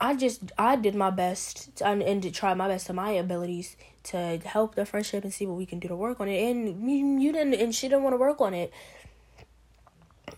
I 0.00 0.14
just 0.14 0.52
I 0.56 0.76
did 0.76 0.94
my 0.94 1.10
best 1.10 1.76
to, 1.78 1.86
and 1.86 2.22
to 2.22 2.30
try 2.30 2.54
my 2.54 2.68
best 2.68 2.86
to 2.86 2.92
my 2.92 3.10
abilities 3.10 3.76
to 4.04 4.38
help 4.44 4.76
the 4.76 4.86
friendship 4.86 5.24
and 5.24 5.34
see 5.34 5.44
what 5.44 5.56
we 5.56 5.66
can 5.66 5.80
do 5.80 5.88
to 5.88 5.96
work 5.96 6.20
on 6.20 6.28
it. 6.28 6.40
And 6.40 7.20
you 7.20 7.32
didn't 7.32 7.54
and 7.54 7.74
she 7.74 7.88
didn't 7.88 8.04
want 8.04 8.12
to 8.12 8.18
work 8.18 8.40
on 8.40 8.54
it. 8.54 8.72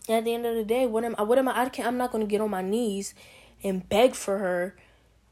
At 0.08 0.24
the 0.24 0.32
end 0.32 0.46
of 0.46 0.54
the 0.54 0.64
day, 0.64 0.86
what 0.86 1.04
am 1.04 1.14
I? 1.18 1.24
What 1.24 1.36
am 1.36 1.46
I? 1.46 1.60
I 1.60 1.68
can't. 1.68 1.86
I'm 1.86 1.98
not 1.98 2.10
gonna 2.10 2.24
get 2.24 2.40
on 2.40 2.48
my 2.48 2.62
knees 2.62 3.12
and 3.62 3.86
beg 3.86 4.14
for 4.14 4.38
her 4.38 4.76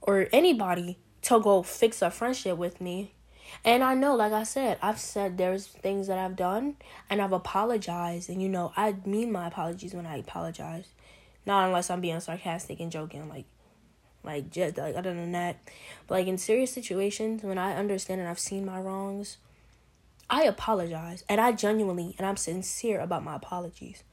or 0.02 0.28
anybody 0.30 0.98
to 1.22 1.40
go 1.40 1.62
fix 1.62 2.02
a 2.02 2.10
friendship 2.10 2.56
with 2.56 2.80
me. 2.80 3.12
And 3.64 3.82
I 3.82 3.94
know, 3.94 4.14
like 4.14 4.32
I 4.32 4.44
said, 4.44 4.78
I've 4.82 4.98
said 4.98 5.38
there's 5.38 5.66
things 5.66 6.06
that 6.06 6.18
I've 6.18 6.36
done 6.36 6.76
and 7.08 7.20
I've 7.20 7.32
apologized. 7.32 8.28
And 8.28 8.42
you 8.42 8.48
know, 8.48 8.72
I 8.76 8.96
mean 9.04 9.32
my 9.32 9.46
apologies 9.46 9.94
when 9.94 10.06
I 10.06 10.18
apologize. 10.18 10.88
Not 11.46 11.66
unless 11.66 11.88
I'm 11.88 12.00
being 12.00 12.20
sarcastic 12.20 12.78
and 12.78 12.92
joking, 12.92 13.28
like, 13.28 13.46
like 14.22 14.50
just 14.50 14.76
like 14.76 14.96
other 14.96 15.14
than 15.14 15.32
that. 15.32 15.56
But 16.06 16.16
like 16.16 16.26
in 16.26 16.38
serious 16.38 16.72
situations, 16.72 17.42
when 17.42 17.58
I 17.58 17.74
understand 17.74 18.20
and 18.20 18.28
I've 18.28 18.38
seen 18.38 18.66
my 18.66 18.78
wrongs, 18.80 19.38
I 20.28 20.44
apologize. 20.44 21.24
And 21.28 21.40
I 21.40 21.52
genuinely 21.52 22.14
and 22.18 22.26
I'm 22.26 22.36
sincere 22.36 23.00
about 23.00 23.24
my 23.24 23.36
apologies. 23.36 24.04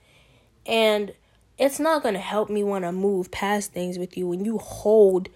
And 0.65 1.13
it's 1.57 1.79
not 1.79 2.03
gonna 2.03 2.19
help 2.19 2.50
me 2.50 2.63
want 2.63 2.85
to 2.85 2.91
move 2.91 3.31
past 3.31 3.74
things 3.74 3.97
with 3.97 4.17
you 4.17 4.27
when 4.27 4.45
you 4.45 4.57
hold 4.57 5.29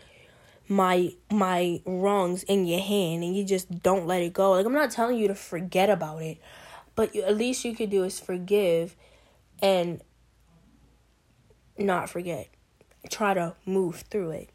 my 0.70 1.12
my 1.32 1.82
wrongs 1.86 2.44
in 2.44 2.66
your 2.68 2.80
hand 2.80 3.24
and 3.24 3.36
you 3.36 3.44
just 3.44 3.82
don't 3.82 4.06
let 4.06 4.22
it 4.22 4.32
go. 4.34 4.52
Like 4.52 4.66
I'm 4.66 4.74
not 4.74 4.92
telling 4.92 5.18
you 5.18 5.28
to 5.28 5.36
forget 5.36 5.90
about 5.90 6.22
it, 6.22 6.38
but 6.96 7.14
at 7.16 7.36
least 7.36 7.66
you 7.66 7.76
could 7.76 7.90
do 7.90 8.04
is 8.04 8.20
forgive 8.20 8.96
and 9.62 10.00
not 11.78 12.10
forget. 12.10 12.50
Try 13.10 13.34
to 13.34 13.56
move 13.66 14.04
through 14.12 14.32
it. 14.32 14.50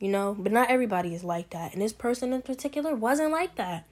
You 0.00 0.08
know, 0.08 0.36
but 0.38 0.52
not 0.52 0.68
everybody 0.68 1.14
is 1.14 1.24
like 1.24 1.50
that. 1.50 1.72
And 1.72 1.80
this 1.80 1.92
person 1.92 2.32
in 2.32 2.42
particular 2.42 2.94
wasn't 2.94 3.30
like 3.30 3.54
that. 3.54 3.86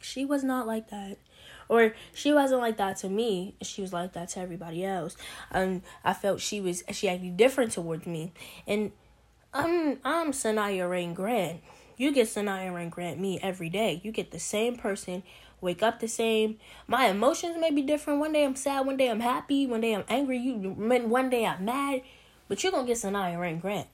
She 0.00 0.24
was 0.24 0.44
not 0.44 0.66
like 0.66 0.90
that. 0.90 1.16
Or 1.68 1.94
she 2.14 2.32
wasn't 2.32 2.60
like 2.60 2.76
that 2.76 2.98
to 2.98 3.08
me. 3.08 3.56
She 3.62 3.80
was 3.82 3.92
like 3.92 4.12
that 4.12 4.28
to 4.30 4.40
everybody 4.40 4.84
else. 4.84 5.16
Um, 5.50 5.82
I 6.04 6.12
felt 6.12 6.40
she 6.40 6.60
was 6.60 6.84
she 6.92 7.08
acted 7.08 7.36
different 7.36 7.72
towards 7.72 8.06
me. 8.06 8.32
And 8.66 8.92
I'm 9.52 9.98
I'm 10.04 10.32
Sanaya 10.32 10.88
Rain 10.88 11.14
Grant. 11.14 11.60
You 11.96 12.12
get 12.12 12.28
Sanaya 12.28 12.74
Rain 12.74 12.90
Grant 12.90 13.18
me 13.18 13.40
every 13.42 13.70
day. 13.70 14.00
You 14.04 14.12
get 14.12 14.30
the 14.30 14.38
same 14.38 14.76
person, 14.76 15.22
wake 15.60 15.82
up 15.82 16.00
the 16.00 16.08
same. 16.08 16.58
My 16.86 17.06
emotions 17.06 17.56
may 17.58 17.70
be 17.70 17.82
different. 17.82 18.20
One 18.20 18.32
day 18.32 18.44
I'm 18.44 18.56
sad, 18.56 18.86
one 18.86 18.98
day 18.98 19.08
I'm 19.10 19.20
happy, 19.20 19.66
one 19.66 19.80
day 19.80 19.94
I'm 19.94 20.04
angry. 20.08 20.38
You 20.38 20.52
one 20.54 21.30
day 21.30 21.46
I'm 21.46 21.64
mad, 21.64 22.02
but 22.46 22.62
you're 22.62 22.72
gonna 22.72 22.86
get 22.86 22.98
Sanaya 22.98 23.40
Rain 23.40 23.58
Grant. 23.58 23.88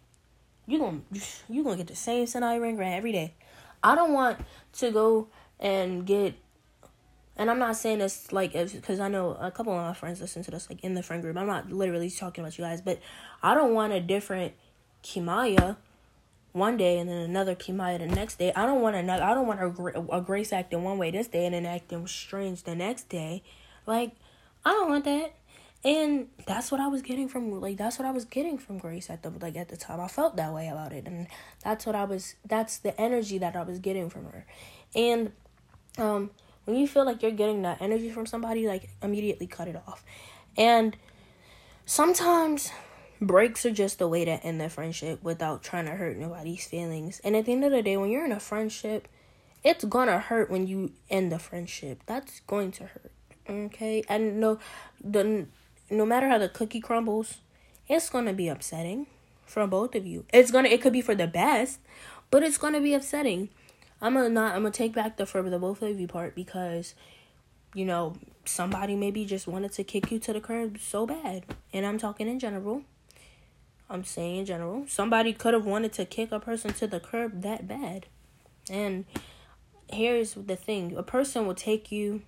You 0.66 0.78
gonna 0.78 1.00
you 1.48 1.62
gonna 1.62 1.76
get 1.76 1.86
the 1.86 1.96
same 1.96 2.26
Sanaya 2.26 2.60
Rain 2.60 2.74
Grant 2.74 2.96
every 2.96 3.12
day. 3.12 3.34
I 3.82 3.94
don't 3.94 4.12
want 4.12 4.38
to 4.74 4.90
go 4.90 5.28
and 5.60 6.04
get 6.04 6.34
and 7.36 7.48
I'm 7.48 7.58
not 7.60 7.76
saying 7.76 8.00
this 8.00 8.32
like 8.32 8.52
because 8.52 8.98
I 8.98 9.08
know 9.08 9.36
a 9.40 9.52
couple 9.52 9.72
of 9.72 9.86
my 9.86 9.94
friends 9.94 10.20
listen 10.20 10.42
to 10.44 10.50
this 10.50 10.68
like 10.68 10.82
in 10.82 10.94
the 10.94 11.02
friend 11.02 11.22
group. 11.22 11.36
I'm 11.36 11.46
not 11.46 11.70
literally 11.70 12.10
talking 12.10 12.42
about 12.42 12.58
you 12.58 12.64
guys, 12.64 12.80
but 12.80 12.98
I 13.40 13.54
don't 13.54 13.72
want 13.72 13.92
a 13.92 14.00
different 14.00 14.54
Kimaya 15.04 15.76
one 16.52 16.76
day 16.76 16.98
and 16.98 17.08
then 17.08 17.18
another 17.18 17.54
Kimaya 17.54 17.98
the 17.98 18.06
next 18.06 18.38
day. 18.38 18.52
I 18.54 18.64
don't 18.64 18.80
want 18.80 18.96
another. 18.96 19.22
I 19.22 19.34
don't 19.34 19.46
want 19.46 19.60
a, 19.60 20.16
a 20.16 20.20
Grace 20.20 20.52
acting 20.52 20.82
one 20.82 20.98
way 20.98 21.10
this 21.10 21.28
day 21.28 21.46
and 21.46 21.54
then 21.54 21.66
acting 21.66 22.06
strange 22.06 22.62
the 22.62 22.74
next 22.74 23.08
day. 23.08 23.42
Like 23.86 24.12
I 24.64 24.70
don't 24.70 24.88
want 24.88 25.04
that. 25.04 25.34
And 25.84 26.28
that's 26.46 26.72
what 26.72 26.80
I 26.80 26.88
was 26.88 27.02
getting 27.02 27.28
from 27.28 27.60
like 27.60 27.76
that's 27.76 27.98
what 27.98 28.08
I 28.08 28.10
was 28.10 28.24
getting 28.24 28.56
from 28.56 28.78
Grace 28.78 29.10
at 29.10 29.22
the 29.22 29.30
like 29.30 29.56
at 29.56 29.68
the 29.68 29.76
time. 29.76 30.00
I 30.00 30.08
felt 30.08 30.36
that 30.36 30.52
way 30.54 30.68
about 30.68 30.92
it, 30.92 31.06
and 31.06 31.26
that's 31.62 31.84
what 31.84 31.94
I 31.94 32.04
was. 32.04 32.36
That's 32.48 32.78
the 32.78 32.98
energy 32.98 33.36
that 33.38 33.54
I 33.54 33.62
was 33.62 33.80
getting 33.80 34.08
from 34.08 34.24
her, 34.24 34.46
and 34.96 35.32
um 35.98 36.30
when 36.64 36.78
you 36.78 36.88
feel 36.88 37.04
like 37.04 37.22
you're 37.22 37.30
getting 37.30 37.60
that 37.62 37.82
energy 37.82 38.08
from 38.10 38.24
somebody, 38.24 38.66
like 38.66 38.88
immediately 39.02 39.46
cut 39.46 39.68
it 39.68 39.76
off. 39.86 40.02
And 40.56 40.96
sometimes 41.84 42.70
breaks 43.26 43.64
are 43.66 43.70
just 43.70 44.00
a 44.00 44.08
way 44.08 44.24
to 44.24 44.32
end 44.44 44.60
the 44.60 44.68
friendship 44.68 45.22
without 45.22 45.62
trying 45.62 45.86
to 45.86 45.92
hurt 45.92 46.16
nobody's 46.16 46.66
feelings. 46.66 47.20
And 47.24 47.36
at 47.36 47.46
the 47.46 47.52
end 47.52 47.64
of 47.64 47.72
the 47.72 47.82
day, 47.82 47.96
when 47.96 48.10
you're 48.10 48.24
in 48.24 48.32
a 48.32 48.40
friendship, 48.40 49.08
it's 49.62 49.84
gonna 49.84 50.18
hurt 50.18 50.50
when 50.50 50.66
you 50.66 50.92
end 51.10 51.32
the 51.32 51.38
friendship. 51.38 52.02
That's 52.06 52.40
going 52.40 52.72
to 52.72 52.84
hurt. 52.84 53.12
Okay? 53.48 54.04
And 54.08 54.40
no 54.40 54.58
the 55.02 55.46
no 55.90 56.06
matter 56.06 56.28
how 56.28 56.38
the 56.38 56.48
cookie 56.48 56.80
crumbles, 56.80 57.38
it's 57.88 58.10
gonna 58.10 58.32
be 58.32 58.48
upsetting 58.48 59.06
for 59.46 59.66
both 59.66 59.94
of 59.94 60.06
you. 60.06 60.24
It's 60.32 60.50
gonna 60.50 60.68
it 60.68 60.82
could 60.82 60.92
be 60.92 61.02
for 61.02 61.14
the 61.14 61.26
best, 61.26 61.80
but 62.30 62.42
it's 62.42 62.58
gonna 62.58 62.80
be 62.80 62.94
upsetting. 62.94 63.48
I'm 64.00 64.14
gonna 64.14 64.28
not. 64.28 64.54
I'm 64.54 64.62
gonna 64.62 64.70
take 64.70 64.94
back 64.94 65.16
the 65.16 65.26
for 65.26 65.42
the 65.48 65.58
both 65.58 65.82
of 65.82 65.98
you 65.98 66.06
part 66.06 66.34
because, 66.34 66.94
you 67.74 67.84
know, 67.84 68.14
somebody 68.44 68.96
maybe 68.96 69.24
just 69.24 69.46
wanted 69.46 69.72
to 69.72 69.84
kick 69.84 70.10
you 70.10 70.18
to 70.20 70.32
the 70.32 70.40
curb 70.40 70.78
so 70.78 71.06
bad, 71.06 71.44
and 71.72 71.86
I'm 71.86 71.98
talking 71.98 72.28
in 72.28 72.38
general. 72.38 72.82
I'm 73.94 74.04
saying 74.04 74.36
in 74.36 74.46
general, 74.46 74.84
somebody 74.88 75.32
could 75.32 75.54
have 75.54 75.64
wanted 75.64 75.92
to 75.94 76.04
kick 76.04 76.32
a 76.32 76.40
person 76.40 76.72
to 76.74 76.86
the 76.86 77.00
curb 77.00 77.42
that 77.42 77.68
bad, 77.68 78.06
and 78.68 79.04
here's 79.88 80.34
the 80.34 80.56
thing: 80.56 80.96
a 80.96 81.02
person 81.02 81.46
will 81.46 81.54
take 81.54 81.92
you 81.92 82.22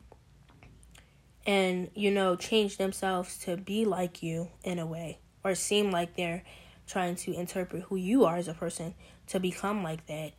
and 1.44 1.90
you 1.94 2.10
know 2.10 2.36
change 2.36 2.76
themselves 2.76 3.38
to 3.38 3.56
be 3.56 3.84
like 3.84 4.22
you 4.22 4.48
in 4.64 4.78
a 4.78 4.86
way 4.86 5.18
or 5.44 5.54
seem 5.54 5.90
like 5.90 6.16
they're 6.16 6.42
trying 6.86 7.14
to 7.14 7.32
interpret 7.32 7.84
who 7.84 7.96
you 7.96 8.24
are 8.24 8.36
as 8.36 8.48
a 8.48 8.54
person 8.54 8.94
to 9.26 9.40
become 9.40 9.82
like 9.82 10.06
that 10.06 10.32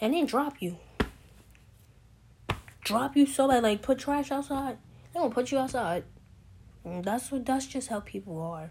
and 0.00 0.14
then 0.14 0.26
drop 0.26 0.60
you. 0.60 0.78
Drop 2.84 3.16
you 3.16 3.26
so 3.26 3.48
bad, 3.48 3.62
like 3.62 3.82
put 3.82 3.98
trash 3.98 4.30
outside. 4.30 4.78
They 5.12 5.20
gonna 5.20 5.34
put 5.34 5.50
you 5.50 5.58
outside. 5.58 6.04
Mm, 6.86 7.04
that's 7.04 7.32
what 7.32 7.44
that's 7.44 7.66
just 7.66 7.88
how 7.88 8.00
people 8.00 8.40
are. 8.40 8.70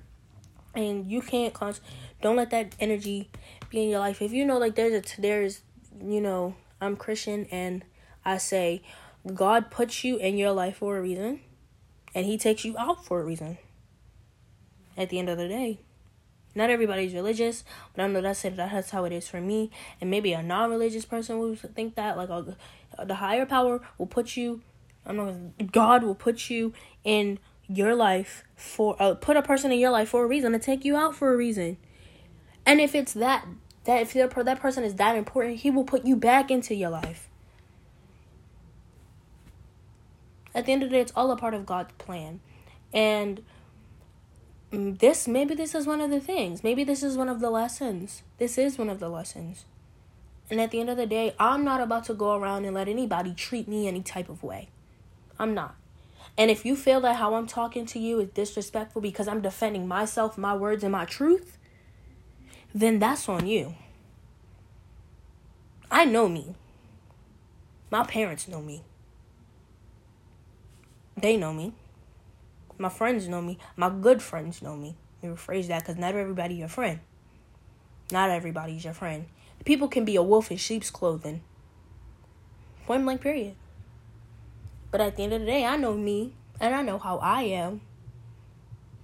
And 0.75 1.09
you 1.09 1.21
can't 1.21 1.53
cons 1.53 1.81
don't 2.21 2.35
let 2.35 2.49
that 2.51 2.75
energy 2.79 3.29
be 3.69 3.83
in 3.83 3.89
your 3.89 3.99
life. 3.99 4.21
If 4.21 4.33
you 4.33 4.45
know 4.45 4.57
like 4.57 4.75
there's 4.75 4.93
a 4.93 5.21
there's 5.21 5.61
you 6.01 6.21
know, 6.21 6.55
I'm 6.81 6.95
Christian 6.95 7.47
and 7.51 7.83
I 8.23 8.37
say 8.37 8.81
God 9.33 9.71
puts 9.71 10.03
you 10.03 10.17
in 10.17 10.37
your 10.37 10.51
life 10.51 10.77
for 10.77 10.97
a 10.97 11.01
reason 11.01 11.41
and 12.13 12.25
he 12.25 12.37
takes 12.37 12.65
you 12.65 12.77
out 12.77 13.05
for 13.05 13.21
a 13.21 13.25
reason. 13.25 13.57
At 14.97 15.09
the 15.09 15.19
end 15.19 15.29
of 15.29 15.37
the 15.37 15.47
day. 15.47 15.79
Not 16.57 16.69
everybody's 16.69 17.13
religious, 17.13 17.65
but 17.93 18.03
I 18.03 18.07
know 18.07 18.21
that's 18.21 18.45
it. 18.45 18.55
That's 18.55 18.89
how 18.89 19.03
it 19.03 19.11
is 19.11 19.27
for 19.27 19.41
me. 19.41 19.71
And 19.99 20.09
maybe 20.09 20.31
a 20.31 20.41
non-religious 20.41 21.03
person 21.03 21.37
will 21.37 21.55
think 21.55 21.95
that 21.95 22.15
like 22.17 22.29
the 23.05 23.15
higher 23.15 23.45
power 23.45 23.81
will 23.97 24.07
put 24.07 24.37
you. 24.37 24.61
I'm 25.05 25.17
not. 25.17 25.71
God 25.73 26.03
will 26.03 26.15
put 26.15 26.49
you 26.49 26.73
in 27.03 27.39
your 27.67 27.95
life 27.95 28.43
for 28.55 28.95
uh, 29.01 29.15
put 29.15 29.37
a 29.37 29.41
person 29.41 29.71
in 29.71 29.79
your 29.79 29.91
life 29.91 30.09
for 30.09 30.23
a 30.23 30.27
reason 30.27 30.51
to 30.51 30.59
take 30.59 30.85
you 30.85 30.95
out 30.95 31.15
for 31.15 31.33
a 31.33 31.37
reason. 31.37 31.77
And 32.65 32.79
if 32.79 32.95
it's 32.95 33.13
that 33.13 33.45
that 33.85 34.01
if 34.01 34.13
that 34.13 34.59
person 34.59 34.83
is 34.83 34.95
that 34.95 35.15
important, 35.15 35.57
he 35.57 35.71
will 35.71 35.83
put 35.83 36.05
you 36.05 36.15
back 36.15 36.49
into 36.49 36.75
your 36.75 36.89
life. 36.89 37.29
At 40.53 40.65
the 40.65 40.71
end 40.71 40.83
of 40.83 40.89
the 40.89 40.95
day, 40.95 41.01
it's 41.01 41.11
all 41.15 41.31
a 41.31 41.37
part 41.37 41.53
of 41.53 41.65
God's 41.65 41.91
plan. 41.97 42.39
And 42.93 43.43
Mm, 44.75 44.99
this 44.99 45.27
maybe 45.27 45.55
this 45.55 45.73
is 45.73 45.87
one 45.87 46.01
of 46.01 46.09
the 46.09 46.19
things. 46.19 46.63
Maybe 46.63 46.83
this 46.83 47.01
is 47.01 47.15
one 47.15 47.29
of 47.29 47.39
the 47.39 47.49
lessons. 47.49 48.23
This 48.37 48.57
is 48.57 48.77
one 48.77 48.89
of 48.89 48.99
the 48.99 49.09
lessons. 49.09 49.65
And 50.49 50.59
at 50.59 50.71
the 50.71 50.79
end 50.79 50.89
of 50.89 50.97
the 50.97 51.07
day, 51.07 51.33
I'm 51.39 51.63
not 51.63 51.81
about 51.81 52.03
to 52.05 52.13
go 52.13 52.35
around 52.35 52.65
and 52.65 52.75
let 52.75 52.87
anybody 52.87 53.33
treat 53.33 53.67
me 53.67 53.87
any 53.87 54.01
type 54.01 54.29
of 54.29 54.43
way. 54.43 54.69
I'm 55.39 55.53
not. 55.53 55.75
And 56.37 56.51
if 56.51 56.65
you 56.65 56.75
feel 56.75 56.99
that 57.01 57.15
how 57.15 57.35
I'm 57.35 57.47
talking 57.47 57.85
to 57.87 57.99
you 57.99 58.19
is 58.19 58.29
disrespectful 58.29 59.01
because 59.01 59.27
I'm 59.27 59.41
defending 59.41 59.87
myself, 59.87 60.37
my 60.37 60.53
words, 60.53 60.83
and 60.83 60.91
my 60.91 61.05
truth, 61.05 61.57
then 62.73 62.99
that's 62.99 63.29
on 63.29 63.47
you. 63.47 63.75
I 65.89 66.03
know 66.03 66.27
me. 66.27 66.55
My 67.89 68.03
parents 68.03 68.47
know 68.47 68.61
me. 68.61 68.83
They 71.15 71.37
know 71.37 71.53
me. 71.53 71.73
My 72.77 72.89
friends 72.89 73.29
know 73.29 73.41
me. 73.41 73.57
My 73.77 73.89
good 73.89 74.21
friends 74.21 74.61
know 74.61 74.75
me. 74.75 74.97
Let 75.23 75.29
me 75.29 75.35
rephrase 75.37 75.67
that 75.67 75.83
because 75.83 75.97
not 75.97 76.15
everybody 76.15 76.55
your 76.55 76.67
friend. 76.67 76.99
Not 78.11 78.29
everybody's 78.29 78.83
your 78.83 78.93
friend. 78.93 79.27
People 79.63 79.87
can 79.87 80.03
be 80.03 80.17
a 80.17 80.23
wolf 80.23 80.51
in 80.51 80.57
sheep's 80.57 80.91
clothing. 80.91 81.41
Point 82.85 83.03
blank, 83.03 83.21
period. 83.21 83.55
But 84.95 85.01
at 85.01 85.17
the 85.17 85.23
end 85.23 85.33
of 85.33 85.41
the 85.41 85.45
day, 85.45 85.65
I 85.65 85.75
know 85.75 85.93
me 85.93 86.31
and 86.57 86.73
I 86.73 86.81
know 86.81 86.97
how 86.97 87.17
I 87.17 87.41
am. 87.41 87.81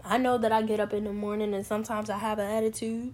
I 0.06 0.18
know 0.18 0.38
that 0.38 0.50
I 0.50 0.62
get 0.62 0.80
up 0.80 0.94
in 0.94 1.04
the 1.04 1.12
morning 1.12 1.54
and 1.54 1.66
sometimes 1.66 2.10
I 2.10 2.18
have 2.18 2.40
an 2.40 2.50
attitude. 2.50 3.14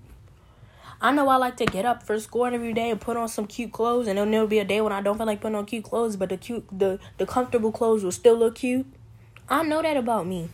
I 1.02 1.12
know 1.12 1.28
I 1.28 1.38
like 1.38 1.58
to 1.58 1.66
get 1.66 1.86
up 1.86 2.04
for 2.04 2.20
school 2.20 2.46
every 2.46 2.74
day 2.74 2.92
and 2.92 3.02
put 3.02 3.18
on 3.18 3.30
some 3.30 3.48
cute 3.48 3.72
clothes, 3.72 4.06
and 4.06 4.20
then 4.20 4.30
there'll 4.30 4.46
be 4.46 4.60
a 4.60 4.64
day 4.64 4.80
when 4.80 4.94
I 4.94 5.02
don't 5.02 5.18
feel 5.18 5.26
like 5.26 5.42
putting 5.42 5.56
on 5.56 5.66
cute 5.66 5.86
clothes, 5.86 6.18
but 6.18 6.30
the 6.30 6.38
cute, 6.38 6.68
the 6.72 7.00
the 7.18 7.26
comfortable 7.26 7.72
clothes 7.72 8.04
will 8.04 8.12
still 8.12 8.38
look 8.38 8.54
cute. 8.54 8.86
I 9.50 9.64
know 9.64 9.82
that 9.82 9.98
about 9.98 10.28
me. 10.28 10.50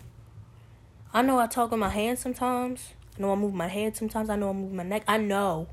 I 1.14 1.24
know 1.24 1.40
I 1.40 1.48
talk 1.48 1.72
with 1.72 1.80
my 1.82 1.90
hands 1.90 2.22
sometimes. 2.22 2.94
I 3.18 3.22
know 3.22 3.34
I 3.34 3.36
move 3.36 3.54
my 3.54 3.68
head 3.68 3.98
sometimes. 3.98 4.30
I 4.30 4.38
know 4.38 4.52
I 4.52 4.54
move 4.54 4.72
my 4.72 4.84
neck. 4.84 5.04
I 5.10 5.18
know. 5.18 5.68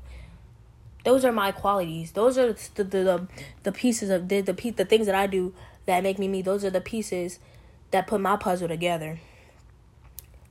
Those 1.05 1.23
are 1.23 1.31
my 1.31 1.53
qualities. 1.53 2.11
Those 2.11 2.37
are 2.37 2.51
the 2.51 2.59
the 2.75 2.83
the, 2.83 3.27
the 3.63 3.71
pieces 3.71 4.09
of 4.09 4.27
the 4.27 4.41
the 4.41 4.51
the 4.51 4.83
things 4.83 5.05
that 5.05 5.15
I 5.15 5.27
do 5.27 5.53
that 5.91 6.03
make 6.03 6.17
me 6.17 6.27
me. 6.27 6.41
Those 6.41 6.65
are 6.65 6.69
the 6.69 6.81
pieces 6.81 7.39
that 7.91 8.07
put 8.07 8.21
my 8.21 8.37
puzzle 8.37 8.67
together. 8.67 9.19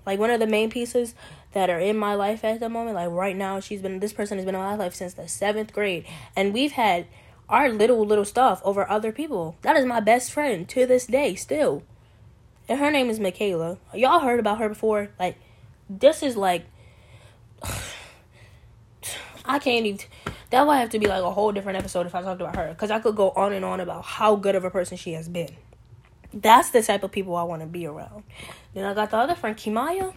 Like 0.06 0.18
one 0.18 0.30
of 0.30 0.40
the 0.40 0.46
main 0.46 0.70
pieces 0.70 1.14
that 1.52 1.68
are 1.68 1.80
in 1.80 1.96
my 1.96 2.14
life 2.14 2.44
at 2.44 2.60
the 2.60 2.68
moment, 2.68 2.94
like 2.94 3.10
right 3.10 3.36
now, 3.36 3.60
she's 3.60 3.82
been 3.82 4.00
this 4.00 4.12
person 4.12 4.38
has 4.38 4.44
been 4.44 4.54
in 4.54 4.60
my 4.60 4.76
life 4.76 4.94
since 4.94 5.14
the 5.14 5.28
seventh 5.28 5.72
grade, 5.72 6.06
and 6.36 6.54
we've 6.54 6.72
had 6.72 7.06
our 7.48 7.68
little 7.68 8.06
little 8.06 8.24
stuff 8.24 8.60
over 8.64 8.88
other 8.88 9.12
people. 9.12 9.56
That 9.62 9.76
is 9.76 9.84
my 9.84 10.00
best 10.00 10.32
friend 10.32 10.68
to 10.68 10.86
this 10.86 11.06
day, 11.06 11.34
still 11.34 11.82
and 12.70 12.78
her 12.78 12.90
name 12.92 13.10
is 13.10 13.18
Michaela. 13.18 13.78
Y'all 13.92 14.20
heard 14.20 14.38
about 14.38 14.58
her 14.58 14.68
before? 14.68 15.10
Like, 15.18 15.36
this 15.90 16.22
is 16.22 16.36
like, 16.36 16.64
I 19.44 19.58
can't 19.58 19.86
even. 19.86 20.06
That 20.50 20.66
would 20.66 20.76
have 20.76 20.90
to 20.90 20.98
be 20.98 21.06
like 21.06 21.22
a 21.22 21.30
whole 21.30 21.52
different 21.52 21.78
episode 21.78 22.06
if 22.06 22.14
I 22.14 22.22
talked 22.22 22.40
about 22.40 22.56
her, 22.56 22.68
because 22.70 22.90
I 22.90 22.98
could 22.98 23.16
go 23.16 23.30
on 23.30 23.52
and 23.52 23.64
on 23.64 23.80
about 23.80 24.04
how 24.04 24.36
good 24.36 24.54
of 24.56 24.64
a 24.64 24.70
person 24.70 24.96
she 24.96 25.12
has 25.12 25.28
been. 25.28 25.50
That's 26.32 26.70
the 26.70 26.82
type 26.82 27.02
of 27.02 27.10
people 27.10 27.36
I 27.36 27.42
want 27.42 27.62
to 27.62 27.66
be 27.66 27.86
around. 27.86 28.24
Then 28.74 28.84
I 28.84 28.94
got 28.94 29.10
the 29.10 29.16
other 29.16 29.34
friend, 29.34 29.56
Kimaya. 29.56 30.12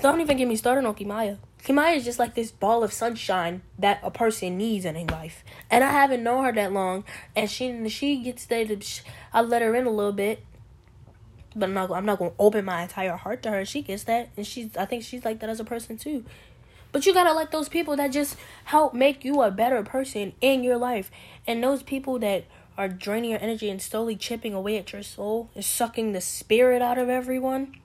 Don't 0.00 0.20
even 0.20 0.36
get 0.36 0.46
me 0.46 0.56
started 0.56 0.86
on 0.86 0.94
Kimaya. 0.94 1.38
Kimaya 1.64 1.96
is 1.96 2.04
just 2.04 2.18
like 2.18 2.34
this 2.34 2.50
ball 2.50 2.82
of 2.82 2.92
sunshine 2.92 3.62
that 3.78 4.00
a 4.02 4.10
person 4.10 4.56
needs 4.56 4.84
in 4.84 4.94
their 4.94 5.06
life. 5.06 5.44
And 5.70 5.84
I 5.84 5.90
haven't 5.90 6.22
known 6.22 6.44
her 6.44 6.52
that 6.52 6.72
long, 6.72 7.04
and 7.36 7.50
she 7.50 7.88
she 7.88 8.22
gets 8.22 8.46
there. 8.46 8.66
I 9.32 9.42
let 9.42 9.62
her 9.62 9.74
in 9.74 9.86
a 9.86 9.90
little 9.90 10.12
bit, 10.12 10.44
but 11.54 11.64
I'm 11.64 11.74
not 11.74 11.90
I'm 11.90 12.06
not 12.06 12.18
gonna 12.18 12.32
open 12.38 12.64
my 12.64 12.82
entire 12.82 13.16
heart 13.16 13.42
to 13.42 13.50
her. 13.50 13.64
She 13.64 13.82
gets 13.82 14.04
that, 14.04 14.30
and 14.36 14.46
she's 14.46 14.76
I 14.76 14.86
think 14.86 15.02
she's 15.02 15.24
like 15.24 15.40
that 15.40 15.50
as 15.50 15.60
a 15.60 15.64
person 15.64 15.98
too. 15.98 16.24
But 16.92 17.06
you 17.06 17.14
gotta 17.14 17.32
let 17.32 17.52
those 17.52 17.68
people 17.68 17.96
that 17.96 18.08
just 18.12 18.36
help 18.64 18.94
make 18.94 19.24
you 19.24 19.42
a 19.42 19.50
better 19.50 19.82
person 19.82 20.32
in 20.40 20.64
your 20.64 20.76
life, 20.76 21.10
and 21.46 21.62
those 21.62 21.82
people 21.82 22.18
that 22.20 22.44
are 22.76 22.88
draining 22.88 23.30
your 23.30 23.42
energy 23.42 23.68
and 23.68 23.80
slowly 23.80 24.16
chipping 24.16 24.54
away 24.54 24.78
at 24.78 24.92
your 24.92 25.02
soul, 25.02 25.50
is 25.54 25.66
sucking 25.66 26.12
the 26.12 26.20
spirit 26.20 26.82
out 26.82 26.98
of 26.98 27.08
everyone, 27.08 27.76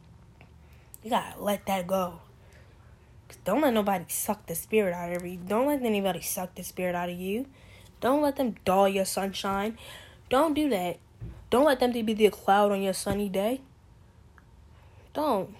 you 1.03 1.09
gotta 1.09 1.39
let 1.41 1.65
that 1.67 1.85
go. 1.85 2.21
Don't 3.43 3.62
let 3.62 3.74
nobody 3.74 4.05
suck 4.07 4.47
the 4.47 4.55
spirit 4.55 4.93
out 4.93 5.15
of 5.15 5.25
you. 5.25 5.38
Don't 5.38 5.67
let 5.67 5.83
anybody 5.83 6.21
suck 6.21 6.55
the 6.55 6.63
spirit 6.63 6.95
out 6.95 7.09
of 7.09 7.19
you. 7.19 7.45
Don't 8.01 8.21
let 8.21 8.38
them 8.38 8.55
dull 8.65 8.89
your 8.89 9.05
sunshine. 9.05 9.77
Don't 10.29 10.53
do 10.53 10.69
that. 10.69 10.97
Don't 11.51 11.65
let 11.65 11.79
them 11.79 11.91
be 11.91 12.01
the 12.01 12.29
cloud 12.29 12.71
on 12.71 12.81
your 12.81 12.93
sunny 12.93 13.29
day. 13.29 13.62
Don't. 15.13 15.55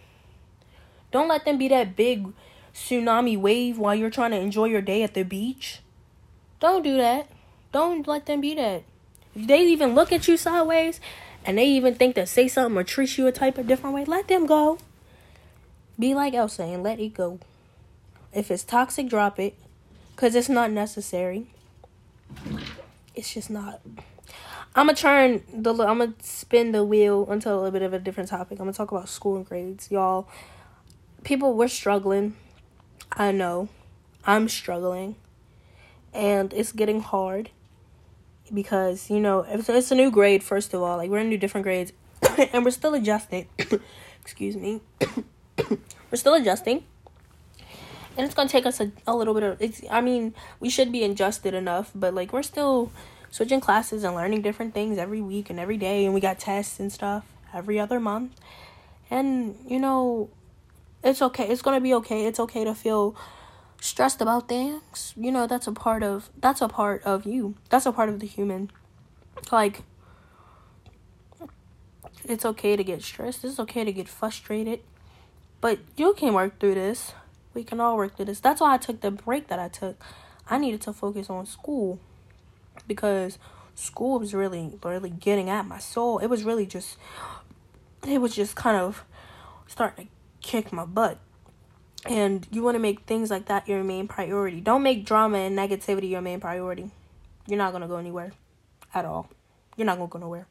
Don't 1.12 1.28
let 1.28 1.46
them 1.46 1.58
be 1.58 1.68
that 1.68 1.96
big 1.96 2.34
tsunami 2.76 3.40
wave 3.40 3.80
while 3.80 3.96
you're 3.96 4.10
trying 4.10 4.32
to 4.32 4.38
enjoy 4.38 4.66
your 4.66 4.82
day 4.82 5.02
at 5.02 5.14
the 5.14 5.24
beach. 5.24 5.80
Don't 6.60 6.84
do 6.84 6.98
that. 6.98 7.30
Don't 7.72 8.06
let 8.08 8.26
them 8.26 8.42
be 8.42 8.54
that. 8.56 8.84
If 9.34 9.48
they 9.48 9.64
even 9.64 9.96
look 9.96 10.12
at 10.12 10.28
you 10.28 10.38
sideways 10.38 11.00
and 11.46 11.58
they 11.58 11.66
even 11.66 11.96
think 11.96 12.16
to 12.16 12.26
say 12.28 12.48
something 12.48 12.78
or 12.78 12.84
treat 12.84 13.18
you 13.18 13.28
a 13.28 13.32
type 13.32 13.58
of 13.58 13.68
different 13.68 13.96
way, 13.96 14.04
let 14.04 14.28
them 14.28 14.46
go. 14.46 14.78
Be 15.98 16.14
like 16.14 16.34
Elsa 16.34 16.64
and 16.64 16.84
let 16.84 17.00
it 17.00 17.14
go. 17.14 17.40
If 18.34 18.52
it's 18.52 18.64
toxic, 18.64 19.08
drop 19.08 19.40
it. 19.40 19.56
Because 20.16 20.36
it's 20.36 20.50
not 20.50 20.72
necessary. 20.72 21.48
It's 23.16 23.34
just 23.34 23.50
not. 23.50 23.82
I'm 24.76 24.88
gonna 24.88 24.96
turn 24.96 25.44
the 25.54 25.72
I'm 25.72 26.00
gonna 26.00 26.14
spin 26.22 26.74
the 26.74 26.84
wheel 26.84 27.30
into 27.32 27.50
a 27.50 27.56
little 27.56 27.72
bit 27.72 27.82
of 27.82 27.94
a 27.94 28.00
different 28.00 28.30
topic. 28.30 28.60
I'm 28.60 28.66
gonna 28.66 28.74
talk 28.74 28.92
about 28.92 29.08
school 29.08 29.38
and 29.38 29.46
grades, 29.46 29.90
y'all. 29.90 30.28
People, 31.24 31.54
we're 31.54 31.70
struggling. 31.70 32.36
I 33.12 33.32
know, 33.32 33.70
I'm 34.26 34.50
struggling, 34.50 35.16
and 36.14 36.54
it's 36.54 36.72
getting 36.72 37.02
hard 37.02 37.50
because 38.54 39.10
you 39.10 39.20
know 39.20 39.46
it's, 39.48 39.70
it's 39.70 39.92
a 39.92 39.96
new 39.96 40.12
grade. 40.12 40.44
First 40.44 40.74
of 40.74 40.82
all, 40.82 40.98
like 40.98 41.10
we're 41.10 41.20
in 41.20 41.30
new 41.30 41.38
different 41.38 41.64
grades, 41.64 41.94
and 42.54 42.66
we're 42.66 42.72
still 42.72 42.94
adjusting. 42.94 43.48
Excuse 44.22 44.56
me, 44.56 44.82
we're 45.70 46.18
still 46.18 46.34
adjusting. 46.34 46.84
And 48.18 48.26
it's 48.26 48.34
gonna 48.34 48.50
take 48.50 48.66
us 48.66 48.80
a, 48.80 48.92
a 49.06 49.16
little 49.16 49.34
bit 49.34 49.44
of 49.44 49.62
it's 49.62 49.82
i 49.92 50.00
mean 50.00 50.34
we 50.62 50.70
should 50.70 50.90
be 50.90 51.04
adjusted 51.04 51.54
enough 51.54 51.92
but 51.94 52.14
like 52.14 52.32
we're 52.32 52.44
still 52.44 52.90
switching 53.36 53.60
classes 53.60 54.06
and 54.06 54.16
learning 54.16 54.42
different 54.42 54.74
things 54.74 54.98
every 54.98 55.22
week 55.22 55.50
and 55.50 55.60
every 55.60 55.76
day. 55.76 56.06
And 56.06 56.14
we 56.14 56.22
got 56.22 56.40
tests 56.40 56.80
and 56.80 56.90
stuff 56.90 57.26
every 57.54 57.78
other 57.78 58.00
month. 58.00 58.32
And 59.12 59.58
you 59.68 59.78
know 59.78 60.30
it's 61.06 61.22
okay. 61.22 61.48
It's 61.48 61.62
gonna 61.62 61.80
be 61.80 61.94
okay. 61.94 62.26
It's 62.26 62.40
okay 62.40 62.64
to 62.66 62.74
feel 62.74 63.16
stressed 63.80 64.22
about 64.22 64.50
things. 64.50 65.14
You 65.16 65.32
know 65.32 65.46
that's 65.46 65.68
a 65.68 65.72
part 65.72 66.04
of 66.04 66.30
that's 66.38 66.62
a 66.62 66.68
part 66.68 67.04
of 67.04 67.26
you. 67.26 67.56
That's 67.70 67.86
a 67.86 67.92
part 67.92 68.10
of 68.10 68.20
the 68.20 68.28
human. 68.28 68.72
Like 69.52 69.84
it's 72.26 72.44
okay 72.44 72.76
to 72.76 72.84
get 72.84 73.04
stressed. 73.04 73.46
It's 73.46 73.60
okay 73.60 73.84
to 73.84 73.94
get 73.94 74.10
frustrated. 74.10 74.82
But 75.62 75.80
you 75.96 76.14
can 76.14 76.34
work 76.34 76.60
through 76.60 76.76
this. 76.76 77.14
We 77.54 77.64
can 77.64 77.80
all 77.80 77.96
work 77.96 78.16
through 78.16 78.26
this. 78.26 78.40
That's 78.40 78.60
why 78.60 78.74
I 78.74 78.78
took 78.78 79.02
the 79.02 79.12
break 79.12 79.48
that 79.48 79.60
I 79.60 79.68
took. 79.68 80.02
I 80.50 80.58
needed 80.58 80.82
to 80.82 80.94
focus 80.94 81.30
on 81.30 81.46
school 81.46 82.00
because 82.88 83.38
school 83.76 84.20
was 84.20 84.34
really, 84.34 84.78
really 84.84 85.10
getting 85.10 85.50
at 85.50 85.68
my 85.68 85.80
soul. 85.80 86.18
It 86.20 86.28
was 86.28 86.44
really 86.44 86.66
just, 86.66 86.98
it 88.08 88.20
was 88.20 88.36
just 88.36 88.56
kind 88.56 88.78
of 88.78 89.06
starting 89.68 90.08
to 90.08 90.12
kick 90.46 90.72
my 90.72 90.86
butt. 90.86 91.18
And 92.06 92.48
you 92.52 92.62
want 92.62 92.76
to 92.76 92.80
make 92.80 93.02
things 93.02 93.32
like 93.32 93.46
that 93.48 93.68
your 93.68 93.84
main 93.84 94.08
priority. 94.08 94.62
Don't 94.62 94.84
make 94.84 95.06
drama 95.06 95.40
and 95.40 95.58
negativity 95.58 96.10
your 96.10 96.22
main 96.22 96.40
priority. 96.40 96.92
You're 97.48 97.58
not 97.58 97.72
going 97.72 97.82
to 97.82 97.88
go 97.88 97.98
anywhere 97.98 98.32
at 98.94 99.06
all. 99.06 99.30
You're 99.76 99.88
not 99.88 99.98
going 99.98 100.10
to 100.10 100.14
go 100.14 100.20
nowhere. 100.20 100.48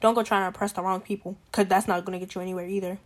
Don't 0.00 0.14
go 0.14 0.22
trying 0.22 0.42
to 0.42 0.46
impress 0.46 0.72
the 0.72 0.82
wrong 0.82 1.00
people 1.00 1.36
because 1.46 1.66
that's 1.66 1.86
not 1.86 2.04
going 2.04 2.18
to 2.18 2.24
get 2.24 2.34
you 2.34 2.40
anywhere 2.40 2.66
either. 2.66 2.98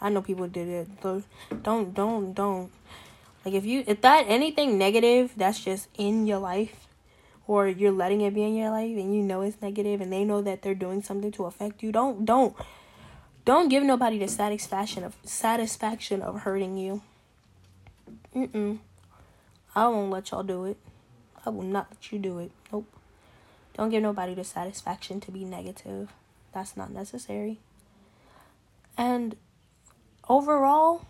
I 0.00 0.10
know 0.10 0.22
people 0.22 0.46
did 0.46 0.68
it. 0.68 0.88
So 1.02 1.22
don't 1.62 1.94
don't 1.94 2.34
don't 2.34 2.70
like 3.44 3.54
if 3.54 3.64
you 3.64 3.84
if 3.86 4.00
that 4.02 4.26
anything 4.28 4.76
negative 4.76 5.32
that's 5.36 5.62
just 5.62 5.88
in 5.96 6.26
your 6.26 6.38
life 6.38 6.88
or 7.46 7.68
you're 7.68 7.92
letting 7.92 8.20
it 8.20 8.34
be 8.34 8.42
in 8.42 8.56
your 8.56 8.70
life 8.70 8.96
and 8.96 9.14
you 9.14 9.22
know 9.22 9.42
it's 9.42 9.60
negative 9.62 10.00
and 10.00 10.12
they 10.12 10.24
know 10.24 10.42
that 10.42 10.62
they're 10.62 10.74
doing 10.74 11.02
something 11.02 11.30
to 11.32 11.44
affect 11.44 11.82
you, 11.82 11.92
don't 11.92 12.24
don't 12.24 12.56
don't 13.44 13.68
give 13.68 13.82
nobody 13.82 14.18
the 14.18 14.28
satisfaction 14.28 15.04
of 15.04 15.16
satisfaction 15.24 16.22
of 16.22 16.40
hurting 16.40 16.76
you. 16.76 17.02
Mm-mm. 18.34 18.78
I 19.74 19.88
won't 19.88 20.10
let 20.10 20.30
y'all 20.30 20.42
do 20.42 20.64
it. 20.64 20.76
I 21.44 21.50
will 21.50 21.62
not 21.62 21.88
let 21.90 22.12
you 22.12 22.18
do 22.18 22.38
it. 22.38 22.50
Nope. 22.72 22.86
Don't 23.76 23.90
give 23.90 24.02
nobody 24.02 24.34
the 24.34 24.44
satisfaction 24.44 25.20
to 25.20 25.30
be 25.30 25.44
negative. 25.44 26.10
That's 26.52 26.76
not 26.76 26.90
necessary. 26.90 27.58
And 28.96 29.36
overall, 30.28 31.06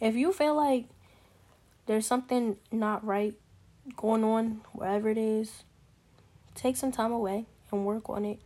if 0.00 0.14
you 0.14 0.32
feel 0.32 0.54
like 0.54 0.84
there's 1.86 2.06
something 2.06 2.58
not 2.70 3.04
right 3.04 3.34
going 3.96 4.24
on 4.24 4.60
wherever 4.72 5.08
it 5.08 5.18
is, 5.18 5.64
take 6.54 6.76
some 6.76 6.92
time 6.92 7.12
away 7.12 7.46
and 7.72 7.86
work 7.86 8.08
on 8.10 8.24
it. 8.24 8.38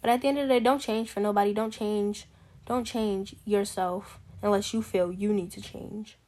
But 0.00 0.10
at 0.10 0.20
the 0.20 0.28
end 0.28 0.38
of 0.38 0.48
the 0.48 0.54
day, 0.54 0.60
don't 0.60 0.80
change 0.80 1.10
for 1.10 1.20
nobody. 1.20 1.54
Don't 1.54 1.72
change. 1.72 2.26
Don't 2.68 2.84
change 2.84 3.34
yourself 3.46 4.20
unless 4.42 4.74
you 4.74 4.82
feel 4.82 5.10
you 5.10 5.32
need 5.32 5.50
to 5.52 5.62
change. 5.62 6.18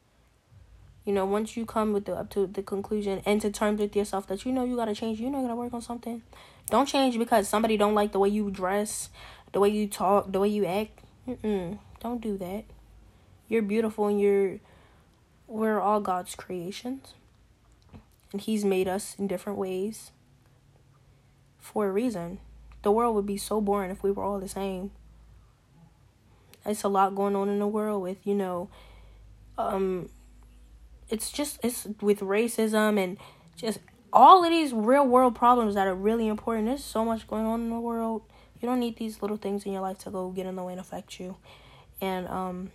You 1.05 1.13
know, 1.13 1.23
once 1.23 1.55
you 1.55 1.67
come 1.67 1.93
with 1.93 2.05
the 2.05 2.15
up 2.15 2.31
to 2.31 2.47
the 2.47 2.63
conclusion 2.63 3.21
and 3.27 3.39
to 3.41 3.51
terms 3.51 3.79
with 3.79 3.95
yourself 3.95 4.25
that 4.25 4.43
you 4.43 4.51
know 4.51 4.65
you 4.65 4.75
gotta 4.75 4.95
change, 4.95 5.19
you 5.19 5.29
know 5.29 5.37
you 5.37 5.43
gotta 5.43 5.55
work 5.55 5.71
on 5.71 5.83
something. 5.83 6.23
Don't 6.71 6.87
change 6.87 7.19
because 7.19 7.47
somebody 7.47 7.77
don't 7.77 7.93
like 7.93 8.11
the 8.11 8.17
way 8.17 8.29
you 8.29 8.49
dress, 8.49 9.09
the 9.51 9.59
way 9.59 9.69
you 9.69 9.87
talk, 9.87 10.31
the 10.31 10.39
way 10.39 10.47
you 10.47 10.65
act. 10.65 11.03
Mm-mm. 11.27 11.77
Don't 11.99 12.21
do 12.21 12.39
that. 12.39 12.63
You're 13.47 13.61
beautiful 13.61 14.07
and 14.07 14.19
you're 14.19 14.57
we're 15.45 15.79
all 15.79 16.01
God's 16.01 16.33
creations. 16.33 17.13
And 18.31 18.41
he's 18.41 18.65
made 18.65 18.87
us 18.87 19.15
in 19.19 19.27
different 19.27 19.59
ways 19.59 20.09
for 21.59 21.85
a 21.85 21.91
reason. 21.91 22.39
The 22.81 22.91
world 22.91 23.13
would 23.13 23.27
be 23.27 23.37
so 23.37 23.61
boring 23.61 23.91
if 23.91 24.01
we 24.01 24.09
were 24.09 24.23
all 24.23 24.39
the 24.39 24.47
same. 24.47 24.89
It's 26.65 26.83
a 26.83 26.87
lot 26.87 27.15
going 27.15 27.35
on 27.35 27.49
in 27.49 27.59
the 27.59 27.67
world 27.67 28.01
with, 28.03 28.17
you 28.25 28.35
know, 28.35 28.69
um 29.57 30.09
it's 31.09 31.31
just 31.31 31.59
it's 31.63 31.87
with 32.01 32.19
racism 32.21 33.01
and 33.01 33.17
just 33.55 33.79
all 34.13 34.43
of 34.43 34.49
these 34.49 34.73
real 34.73 35.05
world 35.05 35.35
problems 35.35 35.75
that 35.75 35.87
are 35.87 35.95
really 35.95 36.27
important. 36.27 36.67
There's 36.67 36.83
so 36.83 37.03
much 37.03 37.27
going 37.27 37.45
on 37.45 37.61
in 37.61 37.69
the 37.69 37.79
world. 37.79 38.23
You 38.61 38.67
don't 38.67 38.79
need 38.79 38.97
these 38.97 39.21
little 39.21 39.37
things 39.37 39.65
in 39.65 39.71
your 39.71 39.81
life 39.81 39.97
to 39.99 40.11
go 40.11 40.29
get 40.29 40.45
in 40.45 40.55
the 40.55 40.63
way 40.63 40.73
and 40.73 40.81
affect 40.81 41.19
you. 41.19 41.37
And 41.99 42.27
um 42.27 42.71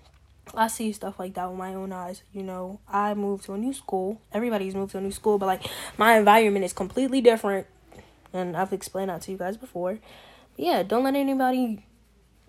I 0.54 0.68
see 0.68 0.92
stuff 0.92 1.18
like 1.18 1.34
that 1.34 1.48
with 1.48 1.58
my 1.58 1.74
own 1.74 1.92
eyes. 1.92 2.22
You 2.32 2.42
know, 2.42 2.80
I 2.88 3.14
moved 3.14 3.44
to 3.44 3.54
a 3.54 3.58
new 3.58 3.72
school. 3.72 4.20
Everybody's 4.32 4.74
moved 4.74 4.92
to 4.92 4.98
a 4.98 5.00
new 5.00 5.10
school, 5.10 5.38
but 5.38 5.46
like 5.46 5.62
my 5.96 6.16
environment 6.18 6.64
is 6.64 6.72
completely 6.72 7.20
different. 7.20 7.66
And 8.32 8.56
I've 8.56 8.72
explained 8.72 9.10
that 9.10 9.22
to 9.22 9.32
you 9.32 9.38
guys 9.38 9.56
before. 9.56 9.98
But 10.56 10.64
yeah, 10.64 10.82
don't 10.82 11.04
let 11.04 11.14
anybody 11.14 11.85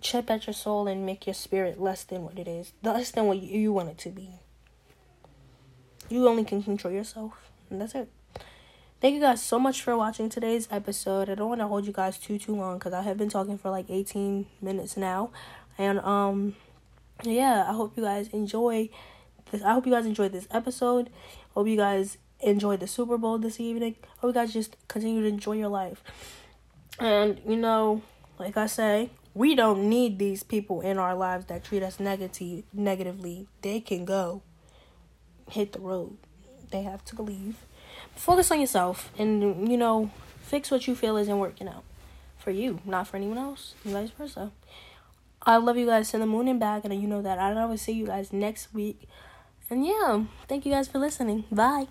chip 0.01 0.29
at 0.29 0.47
your 0.47 0.53
soul 0.53 0.87
and 0.87 1.05
make 1.05 1.25
your 1.25 1.33
spirit 1.33 1.79
less 1.79 2.03
than 2.03 2.23
what 2.23 2.37
it 2.37 2.47
is, 2.47 2.73
less 2.83 3.11
than 3.11 3.25
what 3.25 3.41
you 3.41 3.73
want 3.73 3.89
it 3.89 3.97
to 3.99 4.09
be. 4.09 4.29
You 6.09 6.27
only 6.27 6.45
can 6.45 6.63
control 6.63 6.93
yourself, 6.93 7.33
and 7.69 7.81
that's 7.81 7.95
it. 7.95 8.09
Thank 8.99 9.13
you 9.13 9.21
guys 9.21 9.43
so 9.43 9.59
much 9.59 9.81
for 9.81 9.95
watching 9.95 10.29
today's 10.29 10.67
episode. 10.71 11.29
I 11.29 11.35
don't 11.35 11.49
want 11.49 11.61
to 11.61 11.67
hold 11.67 11.85
you 11.85 11.93
guys 11.93 12.17
too 12.17 12.39
too 12.39 12.55
long 12.55 12.79
because 12.79 12.93
I 12.93 13.03
have 13.03 13.17
been 13.17 13.29
talking 13.29 13.57
for 13.57 13.69
like 13.69 13.89
18 13.89 14.47
minutes 14.61 14.97
now, 14.97 15.31
and 15.77 15.99
um 15.99 16.55
yeah, 17.23 17.65
I 17.67 17.73
hope 17.73 17.97
you 17.97 18.03
guys 18.03 18.29
enjoy 18.29 18.89
this. 19.51 19.61
I 19.63 19.73
hope 19.73 19.85
you 19.85 19.91
guys 19.91 20.05
enjoyed 20.05 20.31
this 20.31 20.47
episode. 20.51 21.09
Hope 21.53 21.67
you 21.67 21.77
guys 21.77 22.17
enjoyed 22.39 22.79
the 22.79 22.87
Super 22.87 23.17
Bowl 23.17 23.37
this 23.37 23.59
evening. 23.59 23.95
Hope 24.17 24.29
you 24.29 24.33
guys 24.33 24.53
just 24.53 24.75
continue 24.87 25.21
to 25.21 25.27
enjoy 25.27 25.53
your 25.53 25.69
life. 25.69 26.03
And 26.99 27.41
you 27.45 27.55
know, 27.55 28.01
like 28.39 28.57
I 28.57 28.67
say, 28.67 29.09
we 29.37 29.53
don't 29.53 29.87
need 29.87 30.17
these 30.17 30.41
people 30.41 30.81
in 30.81 30.97
our 30.97 31.13
lives 31.13 31.45
that 31.45 31.63
treat 31.63 31.83
us 31.83 31.99
negative 31.99 32.63
negatively. 32.73 33.47
They 33.61 33.79
can 33.79 34.03
go 34.03 34.41
hit 35.49 35.73
the 35.73 35.79
road. 35.79 36.17
They 36.71 36.81
have 36.81 37.05
to 37.05 37.21
leave. 37.21 37.57
Focus 38.15 38.49
on 38.49 38.59
yourself 38.59 39.11
and 39.17 39.69
you 39.69 39.77
know, 39.77 40.09
fix 40.41 40.71
what 40.71 40.87
you 40.87 40.95
feel 40.95 41.17
isn't 41.17 41.37
working 41.37 41.67
out 41.67 41.83
for 42.37 42.49
you, 42.49 42.79
not 42.83 43.07
for 43.07 43.17
anyone 43.17 43.37
else, 43.37 43.75
vice 43.85 44.09
versa. 44.09 44.51
I 45.43 45.57
love 45.57 45.77
you 45.77 45.85
guys 45.85 46.09
to 46.11 46.17
the 46.17 46.25
moon 46.25 46.47
and 46.47 46.59
back, 46.59 46.83
and 46.83 46.93
you 46.99 47.07
know 47.07 47.21
that. 47.21 47.37
I 47.37 47.65
will 47.65 47.77
see 47.77 47.93
you 47.93 48.07
guys 48.07 48.33
next 48.33 48.73
week. 48.73 49.07
And 49.69 49.85
yeah, 49.85 50.23
thank 50.47 50.65
you 50.65 50.71
guys 50.71 50.87
for 50.87 50.97
listening. 50.97 51.45
Bye. 51.51 51.87